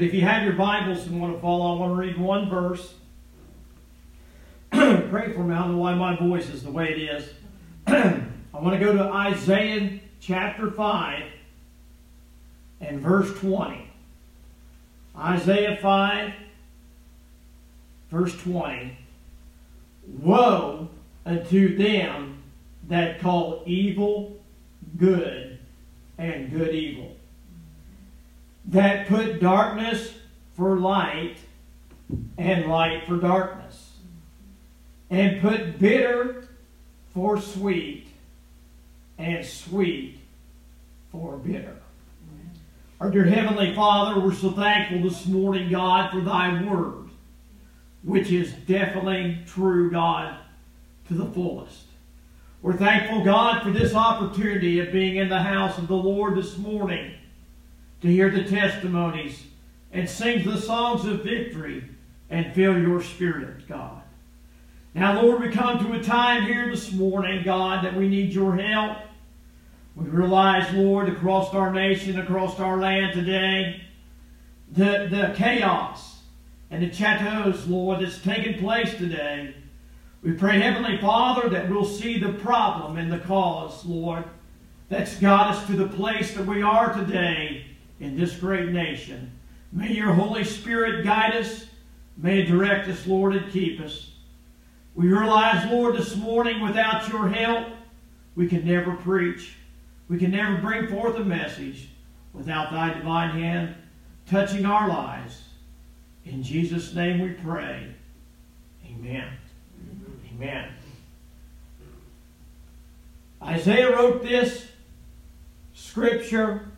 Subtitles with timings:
[0.00, 2.48] But if you have your Bibles and want to follow, I want to read one
[2.48, 2.94] verse.
[4.70, 5.54] Pray for me.
[5.54, 7.28] I don't know why my voice is the way it is.
[7.86, 8.22] I
[8.54, 11.24] want to go to Isaiah chapter 5
[12.80, 13.90] and verse 20.
[15.18, 16.32] Isaiah 5,
[18.10, 18.96] verse 20.
[20.22, 20.88] Woe
[21.26, 22.42] unto them
[22.88, 24.40] that call evil
[24.96, 25.58] good
[26.16, 27.16] and good evil
[28.70, 30.14] that put darkness
[30.54, 31.36] for light
[32.38, 33.94] and light for darkness,
[35.10, 36.48] and put bitter
[37.12, 38.06] for sweet
[39.18, 40.18] and sweet
[41.10, 41.76] for bitter.
[43.00, 47.08] Our dear Heavenly Father, we're so thankful this morning, God, for Thy Word,
[48.04, 50.36] which is definitely true, God,
[51.08, 51.86] to the fullest.
[52.62, 56.56] We're thankful, God, for this opportunity of being in the house of the Lord this
[56.58, 57.14] morning
[58.00, 59.44] to hear the testimonies
[59.92, 61.84] and sing the songs of victory
[62.28, 64.02] and fill your spirit, God.
[64.94, 68.56] Now, Lord, we come to a time here this morning, God, that we need your
[68.56, 68.98] help.
[69.94, 73.82] We realize, Lord, across our nation, across our land today,
[74.72, 76.20] the, the chaos
[76.70, 79.54] and the chateaus, Lord, that's taking place today.
[80.22, 84.24] We pray, Heavenly Father, that we'll see the problem and the cause, Lord,
[84.88, 87.66] that's got us to the place that we are today
[88.00, 89.30] in this great nation.
[89.72, 91.66] May your Holy Spirit guide us.
[92.16, 94.10] May it direct us, Lord, and keep us.
[94.94, 97.68] We realize, Lord, this morning without your help,
[98.34, 99.54] we can never preach.
[100.08, 101.88] We can never bring forth a message
[102.32, 103.74] without thy divine hand
[104.26, 105.42] touching our lives.
[106.24, 107.86] In Jesus' name we pray.
[108.86, 109.28] Amen.
[110.34, 110.68] Amen.
[113.42, 114.66] Isaiah wrote this
[115.72, 116.69] scripture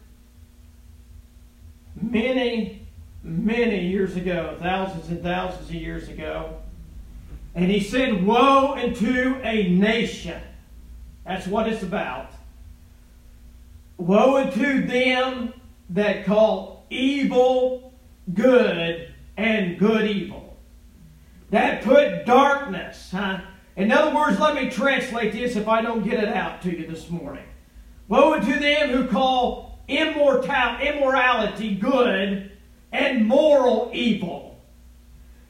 [2.01, 2.87] many,
[3.23, 6.59] many years ago, thousands and thousands of years ago.
[7.55, 10.41] And he said, Woe unto a nation.
[11.25, 12.31] That's what it's about.
[13.99, 15.53] Woe unto them
[15.91, 17.93] that call evil
[18.33, 20.57] good and good evil.
[21.51, 23.41] That put darkness, huh?
[23.77, 26.87] In other words, let me translate this if I don't get it out to you
[26.87, 27.45] this morning.
[28.09, 32.51] Woe unto them who call immorality good
[32.93, 34.61] and moral evil.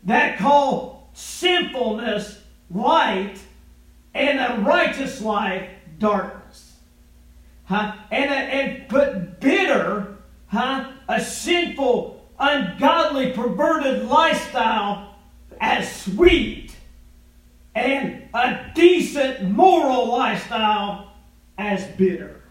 [0.04, 3.38] That call sinfulness light
[4.15, 6.76] and a righteous life darkness.
[7.65, 7.94] Huh?
[8.10, 10.16] And, a, and put bitter,
[10.49, 10.93] huh?
[11.09, 15.16] a sinful, ungodly, perverted lifestyle
[15.60, 16.75] as sweet
[17.75, 21.12] and a decent moral lifestyle
[21.56, 22.41] as bitter.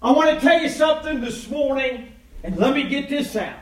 [0.00, 2.12] I want to tell you something this morning,
[2.44, 3.56] and let me get this out.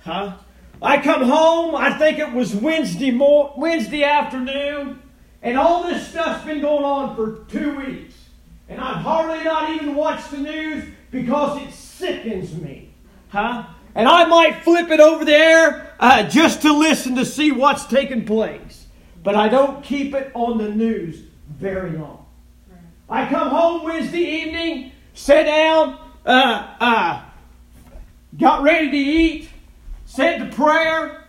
[0.00, 0.36] Huh?
[0.80, 5.02] I come home, I think it was Wednesday mo- Wednesday afternoon,
[5.42, 8.14] and all this stuff's been going on for two weeks.
[8.70, 12.90] And I've hardly not even watched the news because it sickens me.
[13.28, 13.66] Huh?
[13.94, 18.24] And I might flip it over there uh, just to listen to see what's taking
[18.24, 18.86] place.
[19.22, 22.24] But I don't keep it on the news very long.
[23.08, 27.22] I come home Wednesday evening, sat down, uh, uh,
[28.38, 29.48] got ready to eat,
[30.04, 31.24] said the prayer,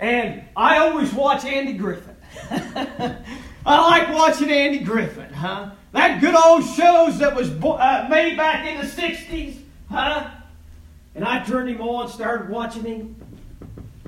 [0.00, 2.16] and I always watch Andy Griffith.
[3.64, 5.70] I like watching Andy Griffith, huh?
[5.92, 9.56] That good old shows that was uh, made back in the 60s,
[9.90, 10.30] huh?
[11.14, 13.16] And I turned him on, started watching him,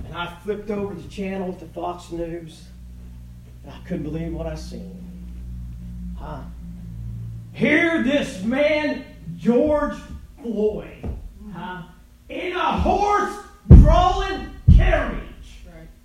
[0.05, 2.65] and I flipped over the channel to Fox News,
[3.63, 5.01] and I couldn't believe what I seen.
[6.19, 6.41] Huh?
[7.55, 9.05] Here, this man,
[9.37, 9.95] George
[10.43, 11.09] Floyd,
[11.53, 11.83] huh,
[12.29, 13.33] in a horse
[13.69, 15.21] drawn carriage,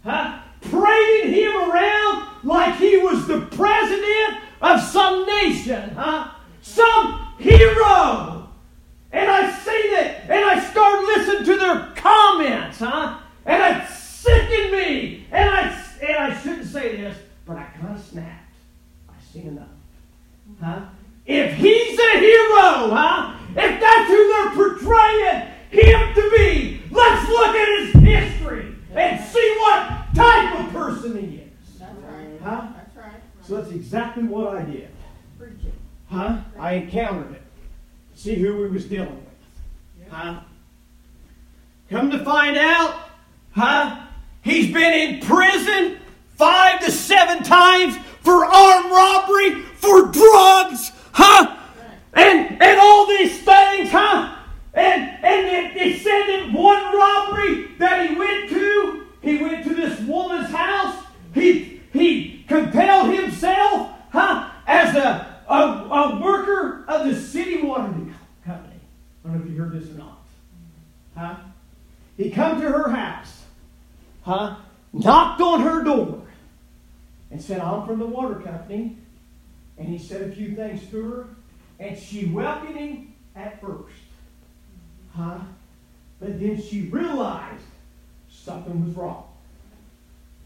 [0.04, 6.30] huh, parading him around like he was the president of some nation, huh,
[6.62, 8.48] some hero.
[9.12, 13.18] And I seen it, and I started listening to their comments, huh,
[13.48, 15.25] and it sickened me.
[15.31, 17.18] And I, and I shouldn't say this,
[17.48, 18.54] but I kind of snapped.
[19.10, 19.68] I seen enough,
[20.62, 20.81] huh.
[21.30, 23.36] If he's a hero, huh?
[23.50, 29.56] If that's who they're portraying him to be, let's look at his history and see
[29.60, 31.78] what type of person he is.
[31.78, 32.42] That's right.
[32.42, 32.68] Huh?
[32.76, 33.22] That's right.
[33.44, 34.90] So that's exactly what I did.
[36.08, 36.40] Huh?
[36.58, 37.44] I encountered it.
[38.16, 40.10] See who we was dealing with.
[40.10, 40.40] Huh?
[41.92, 43.12] Come to find out,
[43.52, 44.04] huh?
[44.42, 46.00] He's been in prison
[46.38, 51.58] five to seven times for armed robbery, for drugs, huh?
[52.14, 54.36] And and all these things, huh?
[54.74, 59.76] And and it, it said that one robbery that he went to, he went to
[59.76, 61.04] this woman's house.
[61.34, 67.94] He he compelled himself, huh, as a, a, a worker of the city water
[68.46, 68.80] company.
[69.24, 70.20] I don't know if you heard this or not.
[71.16, 71.36] Huh?
[72.18, 73.44] He come to her house,
[74.24, 74.56] huh?
[74.92, 76.22] Knocked on her door
[77.32, 78.98] and said, I'm from the water company.
[79.80, 81.28] And he said a few things to her,
[81.80, 83.96] and she welcomed him at first.
[85.16, 85.40] Huh?
[86.20, 87.64] But then she realized
[88.30, 89.24] something was wrong.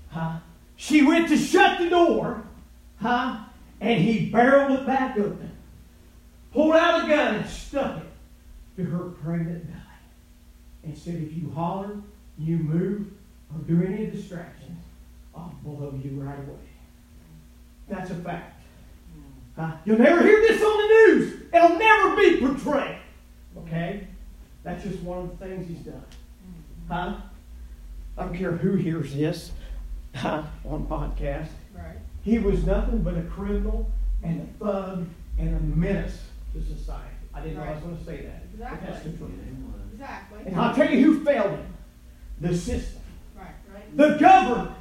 [0.10, 0.38] Huh?
[0.76, 2.44] She went to shut the door,
[2.98, 3.40] huh?
[3.82, 5.52] And he barreled it back open,
[6.52, 8.10] pulled out a gun and stuck it
[8.78, 9.80] to her pregnant belly,
[10.84, 11.98] and said, If you holler,
[12.38, 13.08] you move,
[13.52, 14.84] or do any distractions,
[15.36, 16.58] I'll blow you right away.
[17.90, 18.53] That's a fact.
[19.56, 19.72] Huh?
[19.86, 21.42] You'll never hear this on the news.
[21.54, 22.98] It'll never be portrayed.
[23.60, 24.08] Okay?
[24.64, 26.06] That's just one of the things he's done.
[26.90, 27.16] Huh?
[28.18, 29.52] I don't care who hears this
[30.16, 31.48] huh, on podcast.
[31.76, 31.98] Right.
[32.24, 33.92] He was nothing but a criminal
[34.24, 35.08] and a thug
[35.38, 36.20] and a menace
[36.54, 37.10] to society.
[37.34, 38.58] I didn't know I was going to say that.
[38.58, 39.32] But that's the truth.
[39.94, 40.40] Exactly.
[40.46, 41.74] And I'll tell you who failed him.
[42.42, 43.02] The system.
[43.36, 43.98] Right, right.
[43.98, 44.76] The government.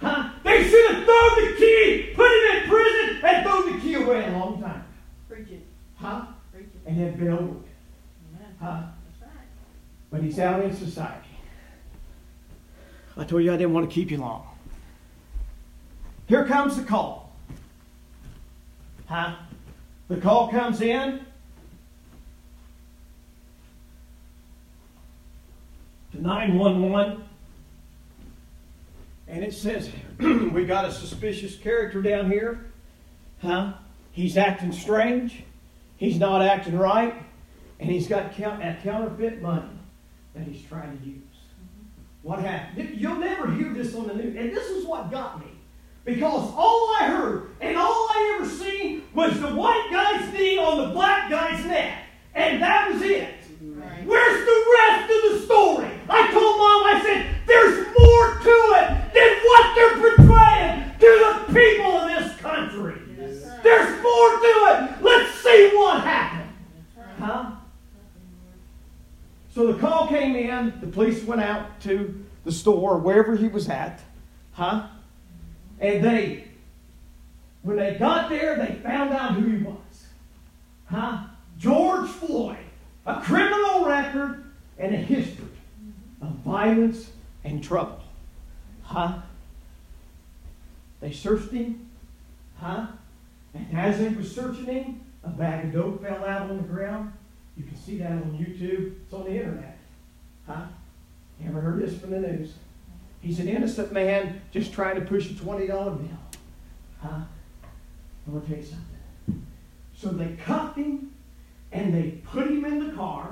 [0.00, 0.30] Huh?
[0.44, 4.24] They should have thrown the key, put him in prison, and thrown the key away
[4.26, 4.84] a long time.
[5.28, 5.66] Preach it.
[5.96, 6.26] Huh?
[6.52, 6.80] Preach it.
[6.86, 7.66] And then been over with.
[8.34, 8.54] Amen.
[8.60, 8.82] Huh?
[9.20, 9.46] That's right.
[10.10, 11.28] But he's out in society.
[13.16, 14.46] I told you I didn't want to keep you long.
[16.26, 17.36] Here comes the call.
[19.06, 19.34] Huh?
[20.08, 21.20] The call comes in
[26.12, 27.24] to 911.
[29.30, 29.88] And it says,
[30.18, 32.66] we got a suspicious character down here.
[33.40, 33.74] Huh?
[34.10, 35.44] He's acting strange.
[35.96, 37.14] He's not acting right.
[37.78, 39.70] And he's got count- counterfeit money
[40.34, 41.22] that he's trying to use.
[42.22, 43.00] What happened?
[43.00, 44.36] You'll never hear this on the news.
[44.36, 45.52] And this is what got me.
[46.04, 50.88] Because all I heard and all I ever seen was the white guy's knee on
[50.88, 52.04] the black guy's neck.
[52.34, 53.34] And that was it.
[54.10, 55.88] Where's the rest of the story?
[56.08, 61.32] I told mom, I said, there's more to it than what they're portraying to the
[61.54, 63.00] people of this country.
[63.62, 65.00] There's more to it.
[65.00, 66.50] Let's see what happened.
[67.20, 67.50] Huh?
[69.54, 73.68] So the call came in, the police went out to the store, wherever he was
[73.68, 74.00] at,
[74.50, 74.88] huh?
[75.78, 76.48] And they,
[77.62, 80.06] when they got there, they found out who he was.
[80.86, 81.26] Huh?
[81.58, 82.56] George Floyd,
[83.06, 84.44] a criminal record
[84.78, 85.46] and a history
[86.20, 87.10] of violence
[87.44, 88.00] and trouble.
[88.82, 89.18] Huh?
[91.00, 91.88] They searched him,
[92.58, 92.86] huh?
[93.54, 97.12] And as they were searching him, a bag of dope fell out on the ground.
[97.56, 98.94] You can see that on YouTube.
[99.04, 99.78] It's on the internet.
[100.46, 100.64] Huh?
[101.40, 102.54] You ever heard this from the news?
[103.20, 105.98] He's an innocent man just trying to push a $20 bill.
[107.00, 107.20] Huh?
[108.26, 109.46] I'm going to tell you something.
[109.94, 111.12] So they cuffed him
[111.72, 113.30] and they put him in the car.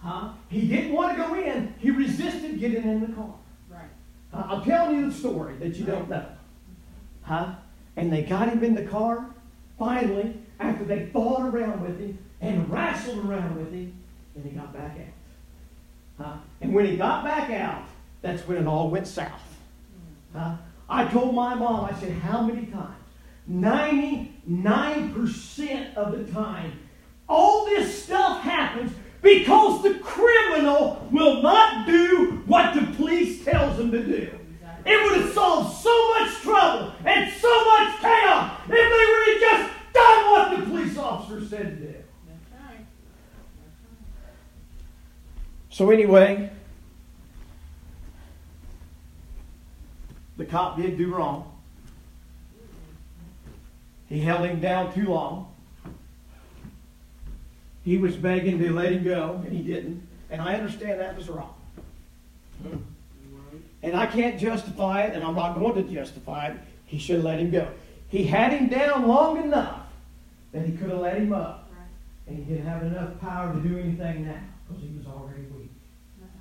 [0.00, 0.30] Huh?
[0.48, 1.74] He didn't want to go in.
[1.78, 3.34] He resisted getting in the car.
[3.68, 3.90] Right.
[4.32, 6.26] Uh, I'm telling you the story that you don't know.
[7.22, 7.54] Huh?
[7.96, 9.26] And they got him in the car,
[9.78, 13.94] finally, after they fought around with him and wrestled around with him,
[14.34, 15.06] and he got back out.
[16.18, 16.36] Huh?
[16.60, 17.84] And when he got back out,
[18.22, 19.56] that's when it all went south.
[20.34, 20.56] Huh?
[20.88, 22.96] I told my mom, I said, how many times?
[23.50, 26.78] 99% of the time,
[27.32, 33.90] all this stuff happens because the criminal will not do what the police tells him
[33.90, 34.30] to do.
[34.84, 39.40] It would have solved so much trouble and so much chaos if they would have
[39.40, 41.94] just done what the police officer said to do.
[45.70, 46.50] So anyway,
[50.36, 51.50] the cop did do wrong.
[54.06, 55.51] He held him down too long.
[57.84, 60.06] He was begging to let him go, and he didn't.
[60.30, 61.54] And I understand that was wrong.
[63.82, 66.56] And I can't justify it, and I'm not going to justify it.
[66.86, 67.68] He should have let him go.
[68.08, 69.86] He had him down long enough
[70.52, 71.70] that he could have let him up.
[72.26, 75.70] And he didn't have enough power to do anything now because he was already weak.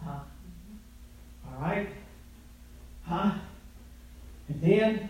[0.06, 0.20] Huh?
[1.48, 1.90] All right?
[3.04, 3.32] Huh?
[4.48, 5.10] And then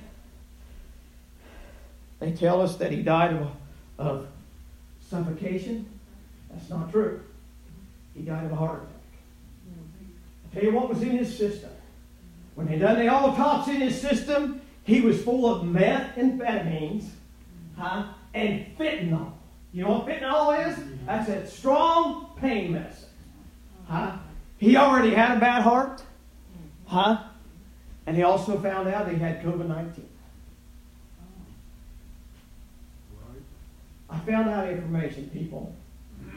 [2.19, 3.51] They tell us that he died of,
[3.97, 4.27] of
[5.09, 5.90] suffocation.
[6.51, 7.21] That's not true.
[8.15, 8.91] He died of a heart attack.
[10.45, 11.69] I tell you what was in his system.
[12.55, 17.07] When they done the autopsy in his system, he was full of methamphetamines
[17.77, 19.31] huh, and fentanyl.
[19.73, 20.77] You know what fentanyl is?
[21.05, 23.09] That's a strong pain medicine.
[23.87, 24.17] Huh?
[24.57, 26.03] He already had a bad heart.
[26.85, 27.23] Huh?
[28.05, 30.07] And he also found out he had COVID 19.
[34.09, 35.73] I found out information, people,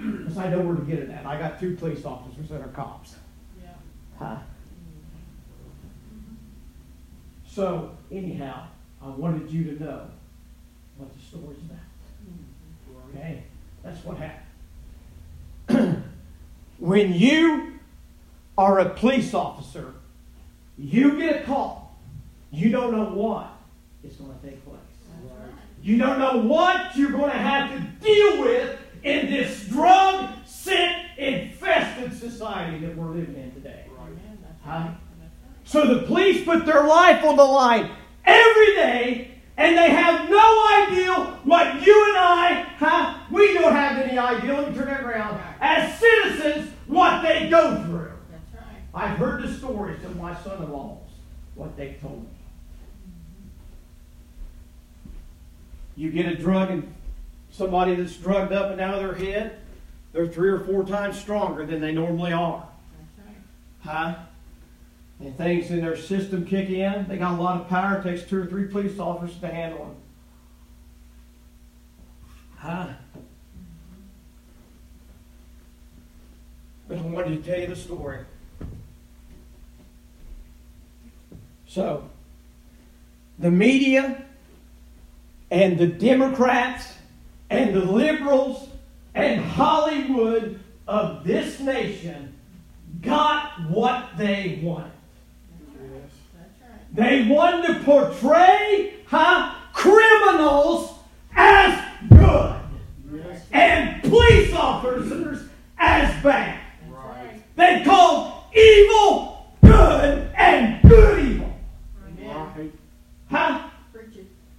[0.00, 1.26] because I know where to get it at.
[1.26, 3.16] I got two police officers that are cops.
[3.60, 3.70] Yeah.
[4.18, 4.36] Huh?
[6.14, 6.34] Mm-hmm.
[7.46, 8.66] So, anyhow,
[9.02, 10.06] I wanted you to know
[10.96, 11.78] what the story's about.
[12.28, 13.16] Mm-hmm.
[13.16, 13.44] Okay?
[13.82, 14.18] That's what
[15.68, 16.04] happened.
[16.78, 17.74] when you
[18.56, 19.94] are a police officer,
[20.76, 21.96] you get a call.
[22.50, 23.50] You don't know what
[24.02, 24.78] is going to take place.
[25.82, 30.90] You don't know what you're going to have to deal with in this drug sick,
[31.18, 33.84] infested society that we're living in today.
[34.64, 34.88] Huh?
[35.64, 37.90] So the police put their life on the line
[38.25, 41.12] every day, and they have no idea
[41.44, 43.18] what you and I, huh?
[43.30, 44.54] We don't have any idea.
[44.54, 45.40] Let me turn that around.
[45.61, 48.12] As citizens, what they go through.
[48.94, 50.99] I've heard the stories of my son-in-laws,
[51.56, 52.28] what they told me.
[55.96, 56.94] You get a drug and
[57.56, 59.58] somebody that's drugged up and out of their head,
[60.12, 62.66] they're three or four times stronger than they normally are.
[63.82, 64.16] Huh?
[65.20, 67.06] And things in their system kick in.
[67.08, 67.99] They got a lot of power.
[67.99, 69.96] It takes two or three police officers to handle them.
[72.56, 72.88] Huh?
[76.88, 78.20] But I wanted to tell you the story.
[81.68, 82.08] So,
[83.38, 84.25] the media
[85.50, 86.93] and the Democrats
[87.50, 88.68] and the liberals
[89.14, 92.34] and Hollywood of this nation
[93.00, 94.90] got what they wanted.
[95.78, 96.94] That's right.
[96.94, 100.94] They wanted to portray huh, criminals
[101.36, 102.56] as good
[103.52, 105.48] and police officers
[105.78, 106.60] as bad.
[106.88, 107.42] Right.
[107.56, 111.56] They called evil good and good evil.
[112.20, 112.72] Amen.
[113.30, 113.68] Huh?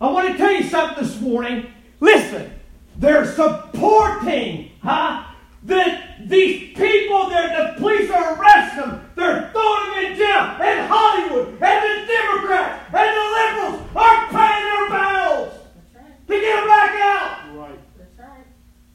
[0.02, 1.68] I want to tell you something this morning.
[2.00, 2.52] Listen,
[2.98, 5.24] they're supporting, huh?
[5.64, 10.88] That these people that the police are arresting them, they're throwing them in jail, and
[10.88, 15.54] Hollywood, and the Democrats, and the liberals are paying their bills
[15.96, 16.28] right.
[16.28, 17.58] to get them back out.
[17.58, 17.80] Right.
[17.98, 18.46] That's right.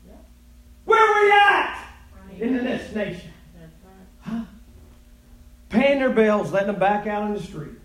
[0.07, 0.25] Yep.
[0.85, 1.89] Where are we at
[2.29, 2.41] Right.
[2.41, 3.31] in this nation?
[3.59, 4.37] That's right.
[4.37, 4.45] Huh?
[5.71, 7.79] Paying their bills, letting them back out in the street.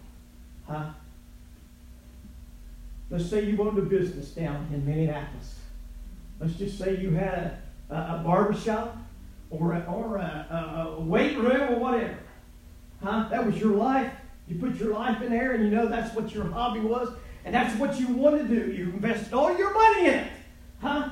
[0.67, 0.89] Huh?
[3.10, 5.60] Let's say you owned a business down in Minneapolis.
[6.39, 8.97] Let's just say you had a, a, a barber shop
[9.49, 12.17] or, a, or a, a, a weight room or whatever.
[13.03, 13.27] Huh?
[13.29, 14.11] That was your life.
[14.47, 17.09] You put your life in there and you know that's what your hobby was
[17.45, 18.71] and that's what you want to do.
[18.71, 20.31] You invested all your money in it.
[20.81, 21.09] Huh?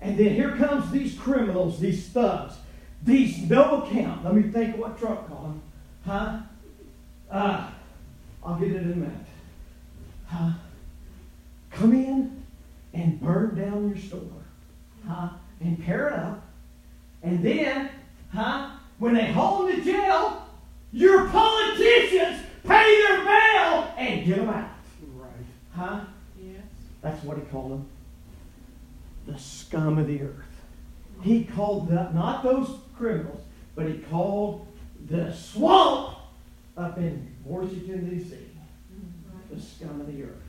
[0.00, 2.54] And then here comes these criminals, these thugs,
[3.02, 4.24] these no account.
[4.24, 5.62] Let me think what Trump called them.
[6.06, 6.38] Huh?
[7.30, 7.70] Uh,
[8.44, 9.26] I'll get it in a minute.
[10.26, 10.50] Huh?
[11.70, 12.33] Come in
[12.94, 14.20] and burn down your store.
[15.06, 15.30] Huh?
[15.60, 16.46] And tear it up.
[17.22, 17.90] And then,
[18.32, 18.70] huh?
[18.98, 20.46] When they haul them to jail,
[20.92, 24.70] your politicians pay their bail and get them out.
[25.16, 25.28] Right.
[25.74, 26.00] Huh?
[26.40, 26.62] Yes.
[27.02, 27.86] That's what he called them.
[29.26, 30.44] The scum of the earth.
[31.22, 33.40] He called the, not those criminals,
[33.74, 34.66] but he called
[35.06, 36.16] the swamp
[36.76, 38.36] up in Washington, D.C.
[38.36, 39.54] Mm-hmm.
[39.54, 40.42] the scum of the earth.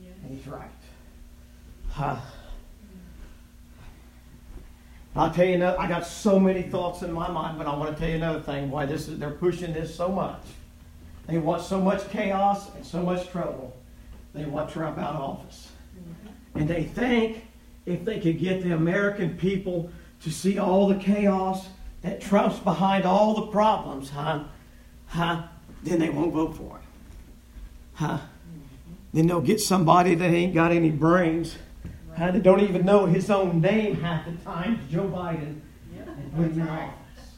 [0.00, 0.12] Yes.
[0.24, 0.70] And he's right.
[1.98, 2.14] Huh.
[5.16, 7.92] I'll tell you another, I got so many thoughts in my mind, but I want
[7.92, 10.42] to tell you another thing why this is they're pushing this so much.
[11.26, 13.76] They want so much chaos and so much trouble.
[14.32, 15.72] They want Trump out of office.
[16.54, 17.44] And they think
[17.84, 19.90] if they could get the American people
[20.22, 21.66] to see all the chaos,
[22.02, 24.44] that Trump's behind all the problems, huh?
[25.08, 25.48] Huh?
[25.82, 26.86] Then they won't vote for him.
[27.94, 28.18] Huh?
[29.12, 31.56] Then they'll get somebody that ain't got any brains.
[32.18, 35.60] That don't even know his own name half the time, Joe Biden,
[35.96, 36.88] and put him in That's right.
[36.88, 37.30] office.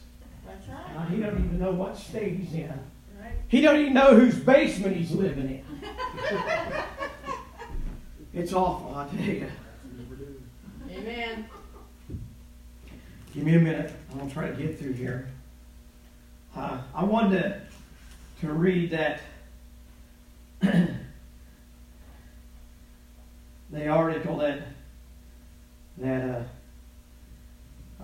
[0.47, 1.07] That's right.
[1.09, 2.67] he don't even know what state he's in.
[3.19, 3.33] Right.
[3.47, 5.63] He don't even know whose basement he's living in.
[8.33, 9.47] it's awful, I tell you.
[10.89, 11.45] Amen.
[13.35, 13.93] Give me a minute.
[14.11, 15.29] I'm going to try to get through here.
[16.55, 17.61] Uh, I wanted to,
[18.47, 19.21] to read that
[23.71, 24.59] the article that
[25.97, 26.43] that uh,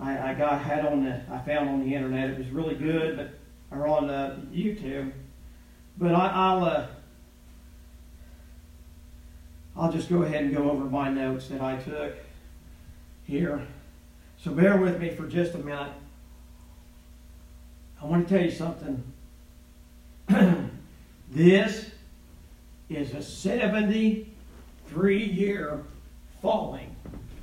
[0.00, 2.30] I, I got had on the I found on the internet.
[2.30, 3.30] It was really good, but
[3.76, 5.12] or on uh, YouTube.
[5.98, 6.86] But I, I'll uh,
[9.76, 12.14] I'll just go ahead and go over my notes that I took
[13.26, 13.66] here.
[14.38, 15.92] So bear with me for just a minute.
[18.00, 19.02] I want to tell you something.
[21.30, 21.90] this
[22.88, 23.22] is a
[24.88, 25.84] 73 year
[26.40, 26.94] falling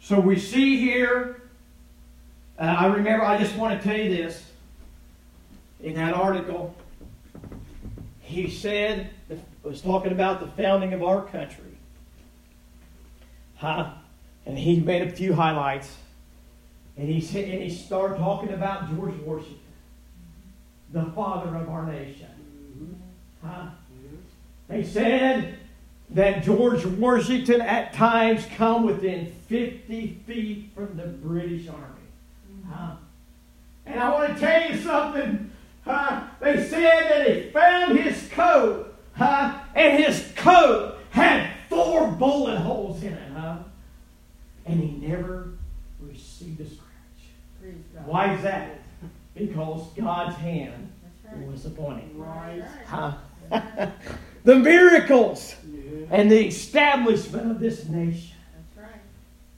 [0.00, 1.42] so we see here,
[2.58, 4.44] uh, I remember, I just want to tell you this.
[5.80, 6.74] In that article,
[8.20, 9.10] he said,
[9.62, 11.76] was talking about the founding of our country.
[13.56, 13.92] Huh?
[14.46, 15.96] And he made a few highlights.
[16.96, 19.58] And he said, and he started talking about George Washington,
[20.92, 22.28] the father of our nation.
[22.78, 23.46] Mm-hmm.
[23.46, 23.68] Huh?
[23.92, 24.16] Mm-hmm.
[24.68, 25.58] They said
[26.10, 31.84] that George Washington at times come within 50 feet from the British Army.
[32.48, 32.70] Mm-hmm.
[32.70, 32.96] Huh?
[33.86, 35.50] And I want to tell you something.
[35.84, 36.22] Huh?
[36.40, 39.58] They said that he found his coat, huh?
[39.74, 43.32] and his coat had four bullet holes in it.
[43.32, 43.58] Huh?
[44.64, 45.50] And he never
[46.00, 46.78] received a scratch.
[46.78, 46.83] Praise God.
[48.04, 48.78] Why is that?
[49.34, 50.92] Because God's hand
[51.24, 51.46] right.
[51.46, 52.10] was upon him.
[52.16, 52.62] Right.
[52.86, 53.12] Huh?
[54.44, 56.06] the miracles Yeah.
[56.10, 58.36] and the establishment of this nation.
[58.76, 58.88] Right.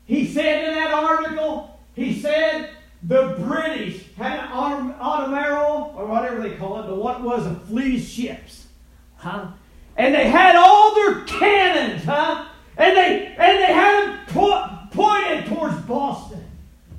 [0.07, 2.71] He said in that article, he said
[3.03, 7.55] the British had an autom- automaral, or whatever they call it, but what was a
[7.55, 8.66] fleet of ships.
[9.16, 9.49] Huh?
[9.97, 12.47] And they had all their cannons, huh?
[12.77, 16.26] And they and they had them po- pointed towards Boston,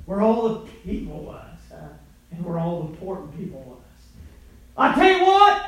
[0.08, 1.86] where all the people was, huh?
[2.30, 3.76] and where all the important people was.
[4.74, 5.62] I tell you what,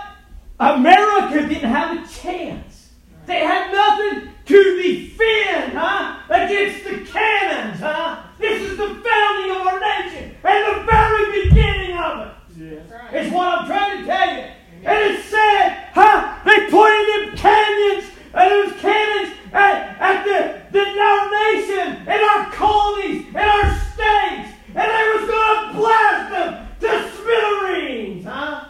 [0.59, 2.92] America didn't have a chance.
[3.26, 6.20] They had nothing to defend, huh?
[6.31, 8.22] Against the cannons, huh?
[8.38, 12.35] This is the founding of our nation and the very beginning of it.
[12.57, 12.87] Yes.
[12.88, 13.14] That's right.
[13.14, 14.44] It's what I'm trying to tell you.
[14.85, 16.38] And it said, huh?
[16.46, 22.50] They pointed them canyons and those cannons at, at the, the our nation and our
[22.53, 28.68] colonies and our states, and they was going to blast them to smithereens, huh?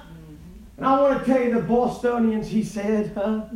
[0.76, 3.46] And I want to tell you, the Bostonians, he said, huh?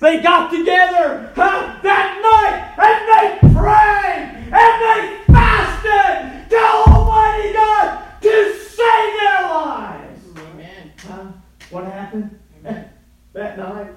[0.00, 8.20] They got together huh, that night and they prayed and they fasted to Almighty God
[8.20, 10.20] to save their lives.
[10.36, 10.92] Amen.
[10.98, 11.26] Huh?
[11.70, 12.90] What happened Amen.
[13.32, 13.92] that night?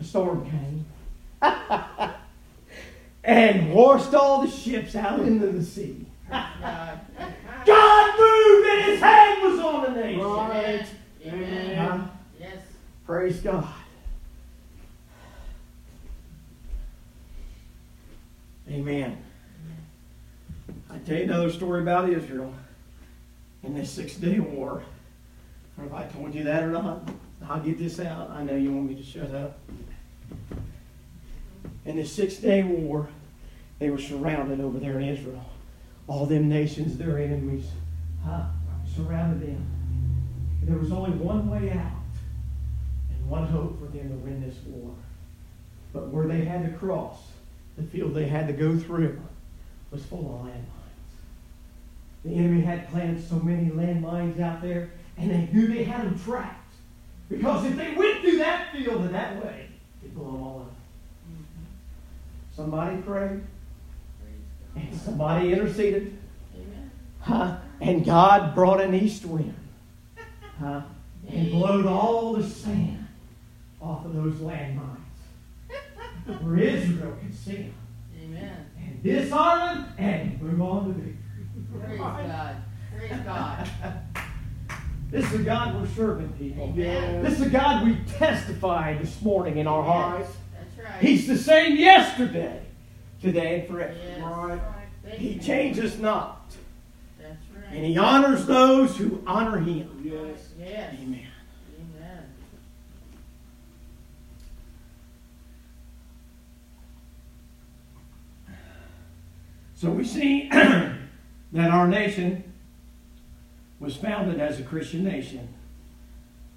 [0.00, 0.86] A storm came
[3.24, 6.06] and washed all the ships out into the sea.
[6.28, 7.00] God.
[7.66, 10.20] God moved and his hand was on the nation.
[10.20, 10.86] Amen.
[11.26, 11.76] Amen.
[11.76, 12.06] Huh?
[12.38, 12.58] Yes.
[13.06, 13.68] Praise God.
[18.70, 19.20] Amen.
[20.88, 22.54] I tell you another story about Israel
[23.64, 24.82] in this Six Day War.
[25.76, 27.08] I don't know if I told you that or not.
[27.48, 28.30] I'll get this out.
[28.30, 29.58] I know you want me to shut up.
[31.84, 33.08] In the Six Day War,
[33.78, 35.42] they were surrounded over there in Israel.
[36.06, 37.64] All them nations, their enemies,
[38.22, 38.42] huh,
[38.94, 39.66] surrounded them.
[40.64, 42.04] There was only one way out
[43.08, 44.94] and one hope for them to win this war.
[45.94, 47.16] But where they had to cross,
[47.78, 49.18] the field they had to go through,
[49.90, 50.66] was full of landmines.
[52.22, 56.20] The enemy had planted so many landmines out there, and they knew they had them
[56.20, 56.74] trapped.
[57.30, 59.68] Because if they went through that field in that way,
[60.02, 60.79] they'd blow them all up.
[62.60, 63.40] Somebody prayed,
[64.76, 66.18] and somebody interceded,
[67.20, 67.56] huh?
[67.80, 69.54] and God brought an east wind.
[70.58, 70.82] Huh?
[71.26, 73.08] and blowed all the sand
[73.80, 74.98] off of those landmines
[76.42, 77.74] where Israel could see them
[78.24, 78.66] Amen.
[78.78, 81.16] and disarm them and move on to victory.
[81.82, 82.56] Praise God.
[82.94, 83.70] Praise God.
[85.10, 86.72] This is the God we're serving, people.
[86.72, 87.24] Amen.
[87.24, 90.30] This is the God we testify this morning in our hearts.
[91.00, 91.16] That's right.
[91.16, 92.60] He's the same yesterday,
[93.22, 93.94] today, and forever.
[93.94, 94.22] Yes.
[94.22, 95.18] Right.
[95.18, 96.52] He changes not.
[97.22, 97.36] Right.
[97.72, 100.02] And he honors those who honor him.
[100.04, 100.52] Yes.
[100.58, 100.94] Yes.
[101.00, 101.26] Amen.
[101.78, 102.24] Amen.
[109.74, 112.44] So we see that our nation
[113.78, 115.48] was founded as a Christian nation.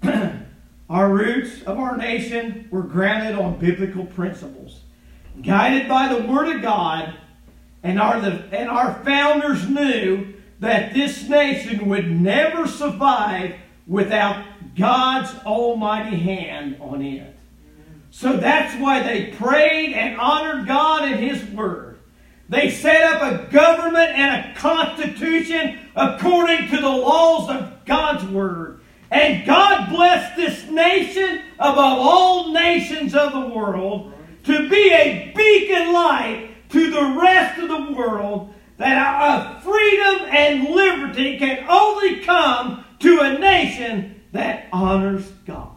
[0.88, 4.80] our roots of our nation were grounded on biblical principles,
[5.42, 7.14] guided by the Word of God,
[7.82, 13.54] and our, the, and our founders knew that this nation would never survive
[13.86, 14.44] without
[14.76, 17.34] God's almighty hand on it.
[18.10, 21.98] So that's why they prayed and honored God and His Word.
[22.48, 28.80] They set up a government and a constitution according to the laws of God's Word.
[29.14, 35.92] And God blessed this nation above all nations of the world to be a beacon
[35.92, 42.84] light to the rest of the world that our freedom and liberty can only come
[42.98, 45.70] to a nation that honors God.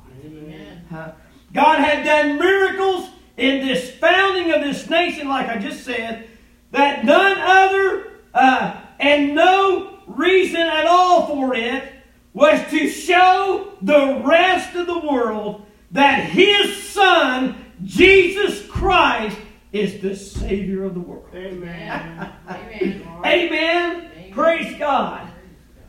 [0.89, 1.12] Huh?
[1.54, 6.28] God had done miracles in this founding of this nation, like I just said,
[6.71, 11.93] that none other uh, and no reason at all for it
[12.38, 19.36] was to show the rest of the world that His Son, Jesus Christ,
[19.71, 21.26] is the Savior of the world.
[21.34, 22.32] Amen.
[22.47, 23.02] Amen.
[23.26, 24.32] Amen.
[24.34, 25.28] Praise God.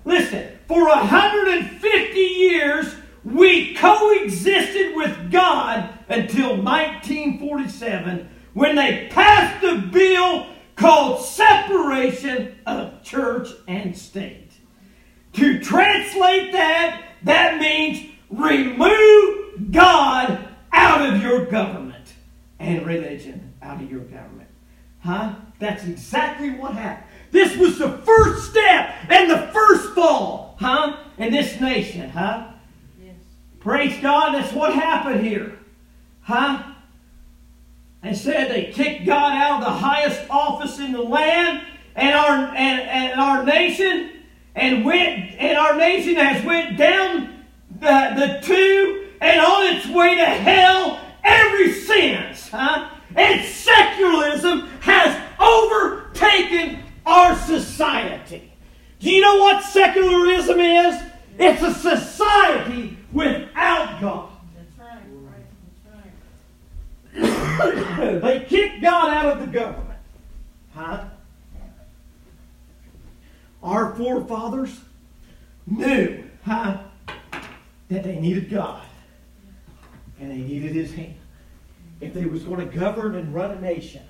[0.06, 10.46] Listen, for 150 years, we coexisted with God until 1947 when they passed a bill
[10.76, 14.47] called Separation of Church and State.
[15.34, 22.14] To translate that, that means remove God out of your government
[22.58, 24.48] and religion out of your government.
[25.00, 25.34] Huh?
[25.58, 27.06] That's exactly what happened.
[27.30, 30.96] This was the first step and the first fall, huh?
[31.18, 32.48] In this nation, huh?
[33.02, 33.14] Yes.
[33.60, 35.58] Praise God, that's what happened here.
[36.22, 36.62] Huh?
[38.02, 42.54] They said they kicked God out of the highest office in the land and our
[42.54, 44.10] and, and our nation
[44.58, 47.44] and went and our nation has went down
[47.80, 52.48] the, the tube and on its way to hell ever since.
[52.48, 52.90] Huh?
[53.14, 58.52] And secularism has overtaken our society.
[59.00, 61.02] Do you know what secularism is?
[61.38, 64.30] It's a society without God.
[67.98, 69.98] They kicked God out of the government.
[70.72, 71.04] Huh?
[73.68, 74.80] Our forefathers
[75.66, 76.78] knew, huh,
[77.88, 78.82] that they needed God.
[80.18, 81.16] And they needed his hand.
[82.00, 84.04] If they was going to govern and run a nation,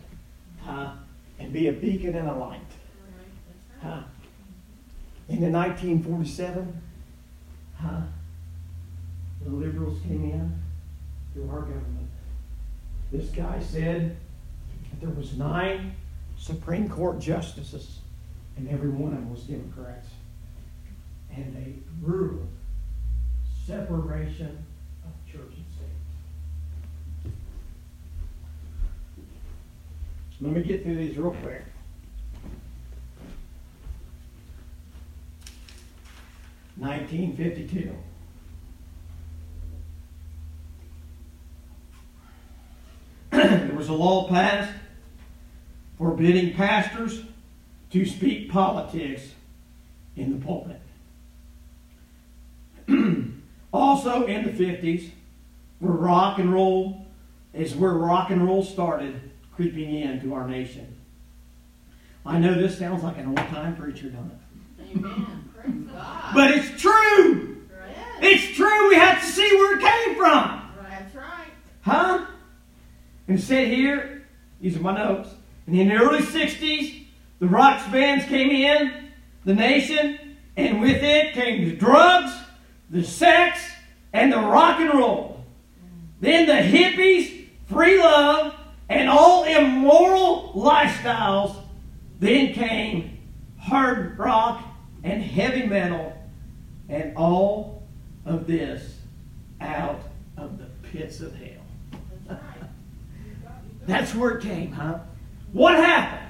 [0.61, 0.93] huh,
[1.41, 2.61] and be a beacon and a light.
[3.83, 4.03] Huh?
[5.29, 6.81] In the 1947,
[7.81, 8.01] huh,
[9.43, 10.63] the liberals came in
[11.35, 12.09] to our government.
[13.11, 14.17] This guy said
[14.91, 15.97] that there was nine
[16.37, 17.99] Supreme Court justices,
[18.59, 20.09] and every one of them was Democrats.
[21.35, 22.49] And they ruled
[23.65, 24.65] separation
[25.05, 25.65] of church and
[27.23, 27.33] state.
[30.41, 31.63] Let me get through these real quick.
[36.77, 37.95] Nineteen fifty-two.
[43.33, 44.73] There was a law passed
[45.99, 47.23] forbidding pastors
[47.91, 49.33] to speak politics
[50.17, 50.81] in the pulpit.
[53.73, 55.11] also in the 50s,
[55.79, 57.07] where rock and roll
[57.53, 60.97] is where rock and roll started creeping into our nation.
[62.25, 64.97] I know this sounds like an old time preacher, don't it?
[64.97, 65.51] Amen.
[65.55, 66.35] Praise God.
[66.35, 67.57] But it's true.
[68.21, 68.89] It's true.
[68.89, 70.71] We have to see where it came from.
[70.89, 71.53] That's right.
[71.83, 72.27] Huh?
[73.29, 74.27] And sit here,
[74.61, 75.31] these are my notes.
[75.67, 77.05] And in the early 60s,
[77.39, 79.11] the rock bands came in,
[79.45, 82.33] the nation, and with it came the drugs,
[82.91, 83.61] the sex,
[84.13, 85.45] and the rock and roll.
[86.21, 88.55] Then the hippies, free love,
[88.89, 91.55] and all immoral lifestyles.
[92.19, 93.19] Then came
[93.59, 94.65] hard rock
[95.05, 96.13] and heavy metal,
[96.89, 97.87] and all
[98.25, 98.99] of this
[99.61, 100.01] out
[100.37, 102.39] of the pits of hell.
[103.87, 104.15] That's.
[104.15, 104.99] Where it came, huh?
[105.53, 106.28] What happened?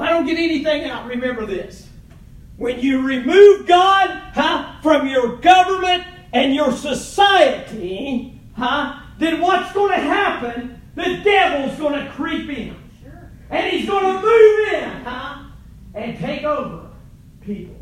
[0.00, 1.86] If I don't get anything out, remember this.
[2.56, 9.90] When you remove God, huh, from your government and your society, huh, then what's going
[9.90, 10.80] to happen?
[10.94, 12.74] The devil's going to creep in.
[13.02, 13.30] Sure.
[13.50, 15.44] And he's going to move in, huh?
[15.94, 16.88] and take over
[17.42, 17.76] people,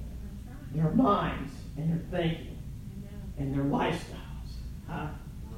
[0.74, 2.59] their minds and their thinking
[3.38, 4.57] and their lifestyles.
[4.88, 5.07] Huh?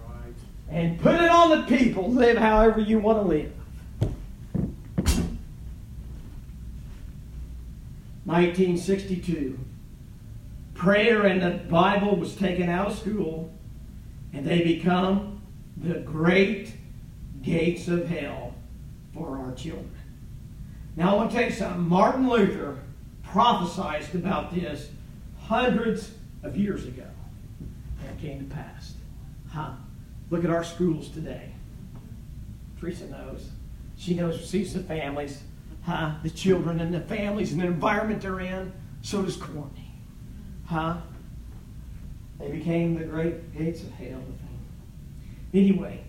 [0.07, 0.35] Right.
[0.69, 2.13] And put it on the people.
[2.13, 3.51] Live however you want to live.
[8.31, 9.59] 1962.
[10.75, 13.53] Prayer and the Bible was taken out of school,
[14.33, 15.43] and they become
[15.77, 16.73] the great
[17.43, 18.55] gates of hell
[19.13, 19.91] for our children.
[20.97, 21.89] Now, I want to tell you something.
[21.89, 22.79] Martin Luther
[23.25, 24.91] prophesied about this
[25.41, 26.13] hundreds
[26.45, 27.07] of years ago.
[27.59, 28.95] And it came to pass.
[29.51, 29.73] Huh?
[30.31, 31.51] Look at our schools today.
[32.81, 33.51] Teresa knows.
[33.97, 35.43] She knows, sees the families,
[35.91, 36.13] huh?
[36.23, 38.73] The children and the families and the environment they're in.
[39.03, 39.93] So does Courtney.
[40.67, 40.99] Huh?
[42.39, 44.23] They became the great gates of hell.
[45.53, 46.05] Anyway,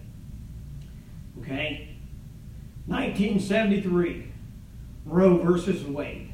[1.39, 1.89] okay,
[2.85, 4.31] 1973,
[5.05, 6.31] Roe versus Wade.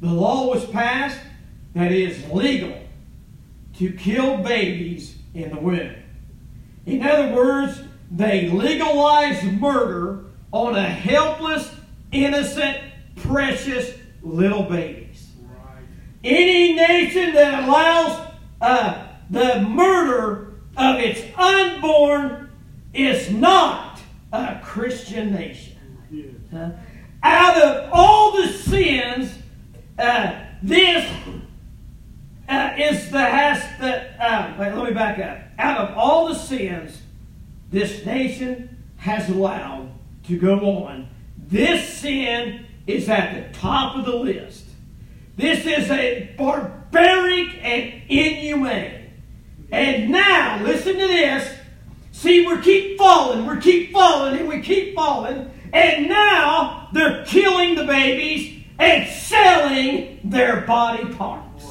[0.00, 1.20] The law was passed
[1.74, 2.76] that it is legal
[3.78, 5.94] to kill babies in the womb.
[6.84, 11.72] In other words, they legalized murder on a helpless,
[12.12, 12.78] innocent,
[13.16, 15.30] precious little babies.
[15.42, 15.82] Right.
[16.24, 22.50] Any nation that allows uh, the murder of its unborn
[22.92, 24.00] is not
[24.32, 25.76] a Christian nation.
[26.50, 26.70] Huh?
[27.22, 29.32] Out of all the sins,
[29.98, 31.08] uh, this
[32.48, 34.22] uh, is the has the.
[34.22, 35.38] Uh, wait, let me back up.
[35.58, 37.00] Out of all the sins
[37.70, 39.92] this nation has allowed
[40.24, 41.08] to go on,
[41.50, 44.66] this sin is at the top of the list.
[45.36, 49.10] This is a barbaric and inhumane.
[49.72, 51.56] And now, listen to this.
[52.12, 55.50] See, we keep falling, we keep falling, and we keep falling.
[55.72, 61.64] And now they're killing the babies and selling their body parts.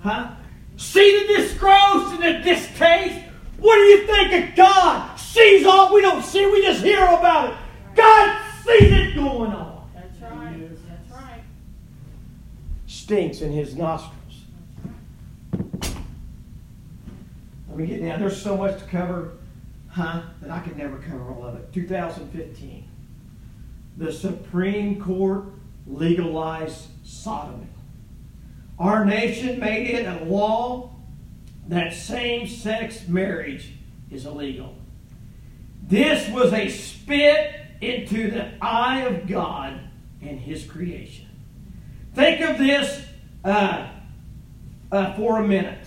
[0.00, 0.32] Huh?
[0.76, 3.24] See the disgrace and the distaste?
[3.58, 5.16] What do you think of God?
[5.16, 7.56] Sees all we don't see, we just hear about it.
[7.94, 9.88] God sees it going on.
[9.94, 10.56] That's right.
[10.58, 10.78] Yes.
[10.88, 11.40] That's right.
[12.86, 14.12] Stinks in his nostrils.
[17.68, 18.20] Let me get down.
[18.20, 19.32] There's so much to cover,
[19.88, 21.72] huh, that I could never cover all of it.
[21.72, 22.88] 2015.
[23.98, 25.44] The Supreme Court
[25.86, 27.68] legalized sodomy.
[28.78, 30.90] Our nation made it a law
[31.68, 33.72] that same sex marriage
[34.10, 34.74] is illegal.
[35.82, 39.80] This was a spit into the eye of God
[40.20, 41.26] and His creation.
[42.14, 43.04] Think of this
[43.44, 43.88] uh,
[44.90, 45.86] uh, for a minute.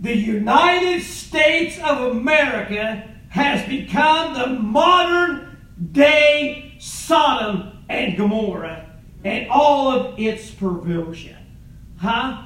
[0.00, 5.56] The United States of America has become the modern
[5.92, 8.86] day Sodom and Gomorrah
[9.24, 11.36] and all of its perversion.
[11.96, 12.42] Huh?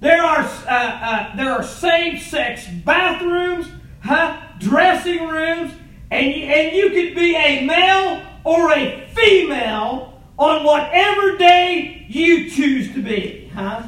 [0.00, 3.66] There are uh, uh, there are same-sex bathrooms,
[4.02, 4.40] huh?
[4.58, 5.72] Dressing rooms,
[6.10, 12.50] and you, and you could be a male or a female on whatever day you
[12.50, 13.82] choose to be, huh?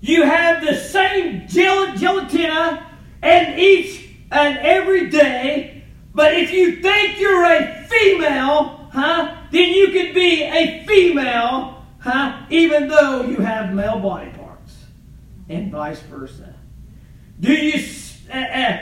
[0.00, 2.84] You have the same gel- gelatina
[3.22, 9.88] and each and every day, but if you think you're a female, huh, then you
[9.88, 14.84] could be a female, huh, even though you have male body parts,
[15.48, 16.54] and vice versa.
[17.40, 17.82] Do you
[18.32, 18.78] uh, uh,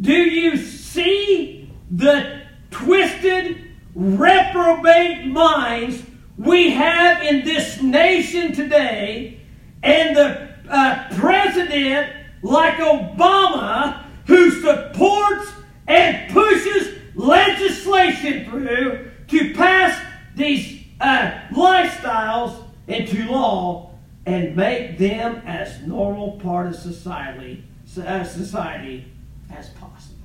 [0.00, 1.61] do you see
[1.92, 3.62] the twisted,
[3.94, 6.02] reprobate minds
[6.38, 9.38] we have in this nation today,
[9.82, 12.10] and the uh, president
[12.42, 15.52] like Obama who supports
[15.86, 20.00] and pushes legislation through to pass
[20.34, 23.90] these uh, lifestyles into law
[24.24, 27.62] and make them as normal part of society,
[27.98, 29.04] uh, society
[29.50, 30.22] as possible.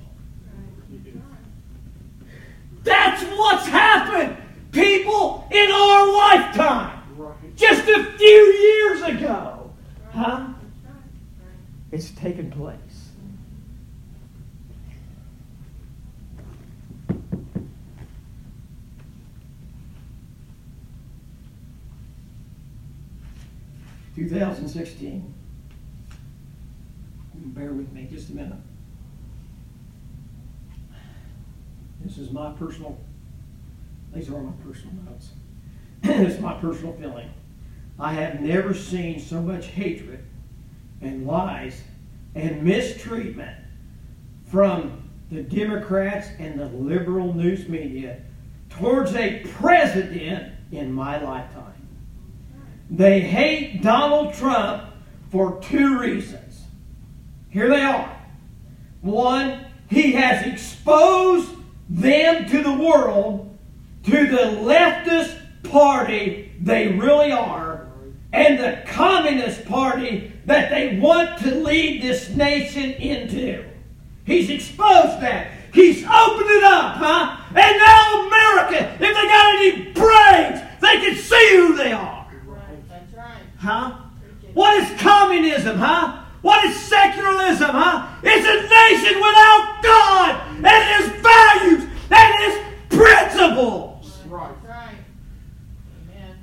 [2.88, 4.36] That's what's happened,
[4.72, 7.02] people, in our lifetime.
[7.16, 7.56] Right.
[7.56, 9.70] Just a few years ago.
[10.10, 10.48] Huh?
[11.92, 12.78] It's taken place.
[24.16, 25.34] Two thousand sixteen.
[27.34, 28.58] Bear with me just a minute.
[32.08, 32.96] This is my personal,
[34.14, 35.28] these are my personal notes.
[36.02, 37.28] this is my personal feeling.
[37.98, 40.24] I have never seen so much hatred
[41.02, 41.82] and lies
[42.34, 43.58] and mistreatment
[44.46, 48.22] from the Democrats and the liberal news media
[48.70, 51.74] towards a president in my lifetime.
[52.88, 54.84] They hate Donald Trump
[55.30, 56.62] for two reasons.
[57.50, 58.16] Here they are.
[59.02, 61.57] One, he has exposed
[61.88, 63.56] them to the world,
[64.04, 67.86] to the leftist party they really are,
[68.32, 73.64] and the communist party that they want to lead this nation into.
[74.24, 75.50] He's exposed that.
[75.72, 77.36] He's opened it up, huh?
[77.48, 82.26] And now America, if they got any brains, they can see who they are.
[82.88, 83.42] That's right.
[83.58, 83.96] Huh?
[84.54, 86.24] What is communism, huh?
[86.42, 88.08] What is secularism, huh?
[88.22, 91.77] It's a nation without God and His values
[92.10, 94.18] and His principles.
[94.26, 94.54] Right.
[94.66, 94.96] Right.
[96.10, 96.38] Amen.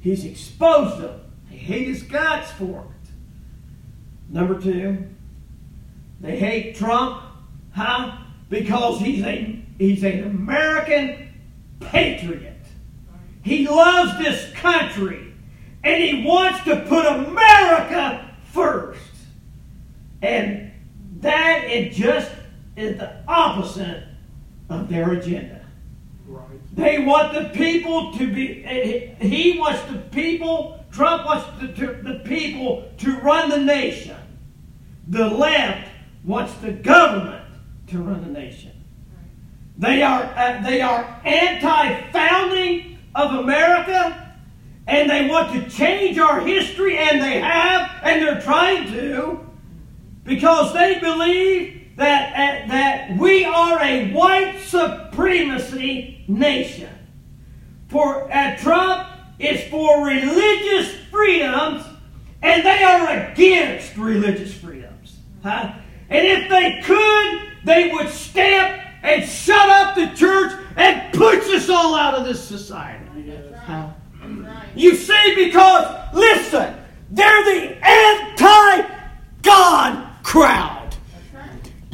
[0.00, 1.20] He's exposed them.
[1.50, 2.96] They hate His guts for it.
[4.28, 5.06] Number two,
[6.20, 7.22] they hate Trump,
[7.72, 8.18] huh?
[8.48, 11.28] Because he's a he's an American
[11.80, 12.54] patriot.
[13.42, 15.32] He loves this country
[15.84, 19.00] and he wants to put America first.
[20.20, 20.72] And
[21.20, 22.30] that is just
[22.76, 24.04] is the opposite
[24.68, 25.64] of their agenda.
[26.72, 28.62] They want the people to be,
[29.18, 34.16] he wants the people, Trump wants the, to, the people to run the nation.
[35.08, 35.88] The left
[36.24, 37.44] wants the government
[37.88, 38.72] to run the nation.
[39.78, 44.34] They are, uh, they are anti-founding of America,
[44.86, 49.40] and they want to change our history, and they have, and they're trying to,
[50.24, 56.90] because they believe that, uh, that we are a white supremacy nation.
[57.88, 61.84] For uh, Trump is for religious freedoms,
[62.42, 65.16] and they are against religious freedoms.
[65.42, 65.72] Huh?
[66.08, 71.68] And if they could, they would stamp and shut up the church and push us
[71.68, 73.04] all out of this society.
[73.64, 73.90] Huh?
[74.74, 76.76] You see, because, listen,
[77.10, 78.88] they're the anti
[79.42, 80.75] God crowd.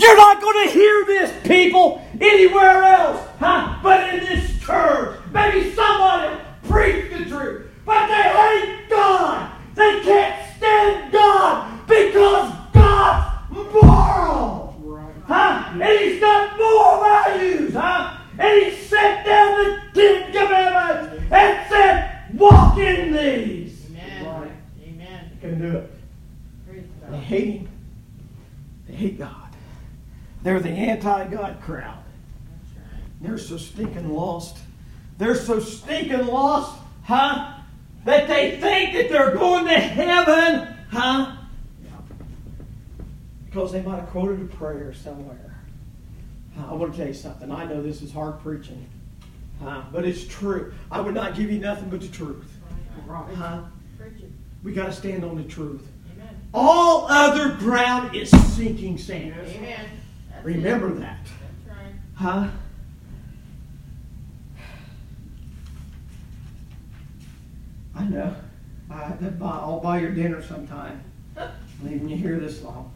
[0.02, 3.78] You're not going to hear this, people, anywhere else, huh?
[3.84, 5.20] But in this church.
[5.32, 7.70] Maybe somebody preach the truth.
[7.86, 9.52] But they hate God.
[9.76, 15.22] They can't stand God because God's moral.
[15.26, 15.70] Huh?
[15.72, 18.18] And He's got moral values, huh?
[18.38, 23.86] And He set down the Ten Commandments and said, walk in these.
[23.90, 24.56] Amen.
[24.84, 25.38] Amen.
[25.40, 25.90] Can do it.
[26.66, 27.22] Praise They God.
[27.22, 27.68] hate him.
[28.88, 29.36] They hate God.
[30.42, 32.02] They're the anti-God crowd.
[32.02, 33.02] That's right.
[33.20, 34.58] They're so stinking lost.
[35.16, 37.60] They're so stinking lost, huh?
[38.04, 41.36] That they think that they're going to heaven, huh?
[43.44, 44.40] Because they might have quoted
[44.92, 45.56] prayer somewhere.
[46.58, 47.50] I want to tell you something.
[47.50, 48.86] I know this is hard preaching,
[49.62, 49.82] huh?
[49.92, 50.74] but it's true.
[50.90, 52.58] I would not give you nothing but the truth.
[53.06, 53.34] Right.
[53.34, 53.62] Huh?
[54.62, 55.86] We got to stand on the truth.
[56.14, 56.36] Amen.
[56.52, 59.34] All other ground is sinking sand.
[59.46, 59.86] Amen.
[60.30, 61.00] That's Remember it.
[61.00, 61.18] that.
[61.66, 61.94] That's right.
[62.14, 62.48] Huh?
[67.96, 68.36] I know.
[68.90, 71.02] I, that buy, I'll buy your dinner sometime.
[71.82, 72.92] Leaving you here this long.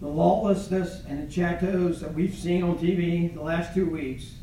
[0.00, 4.34] The lawlessness and the chateaus that we've seen on TV the last two weeks,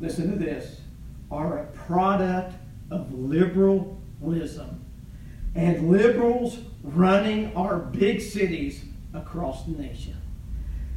[0.00, 0.80] listen to this,
[1.30, 2.54] are a product
[2.90, 4.84] of liberalism
[5.54, 10.16] and liberals running our big cities across the nation.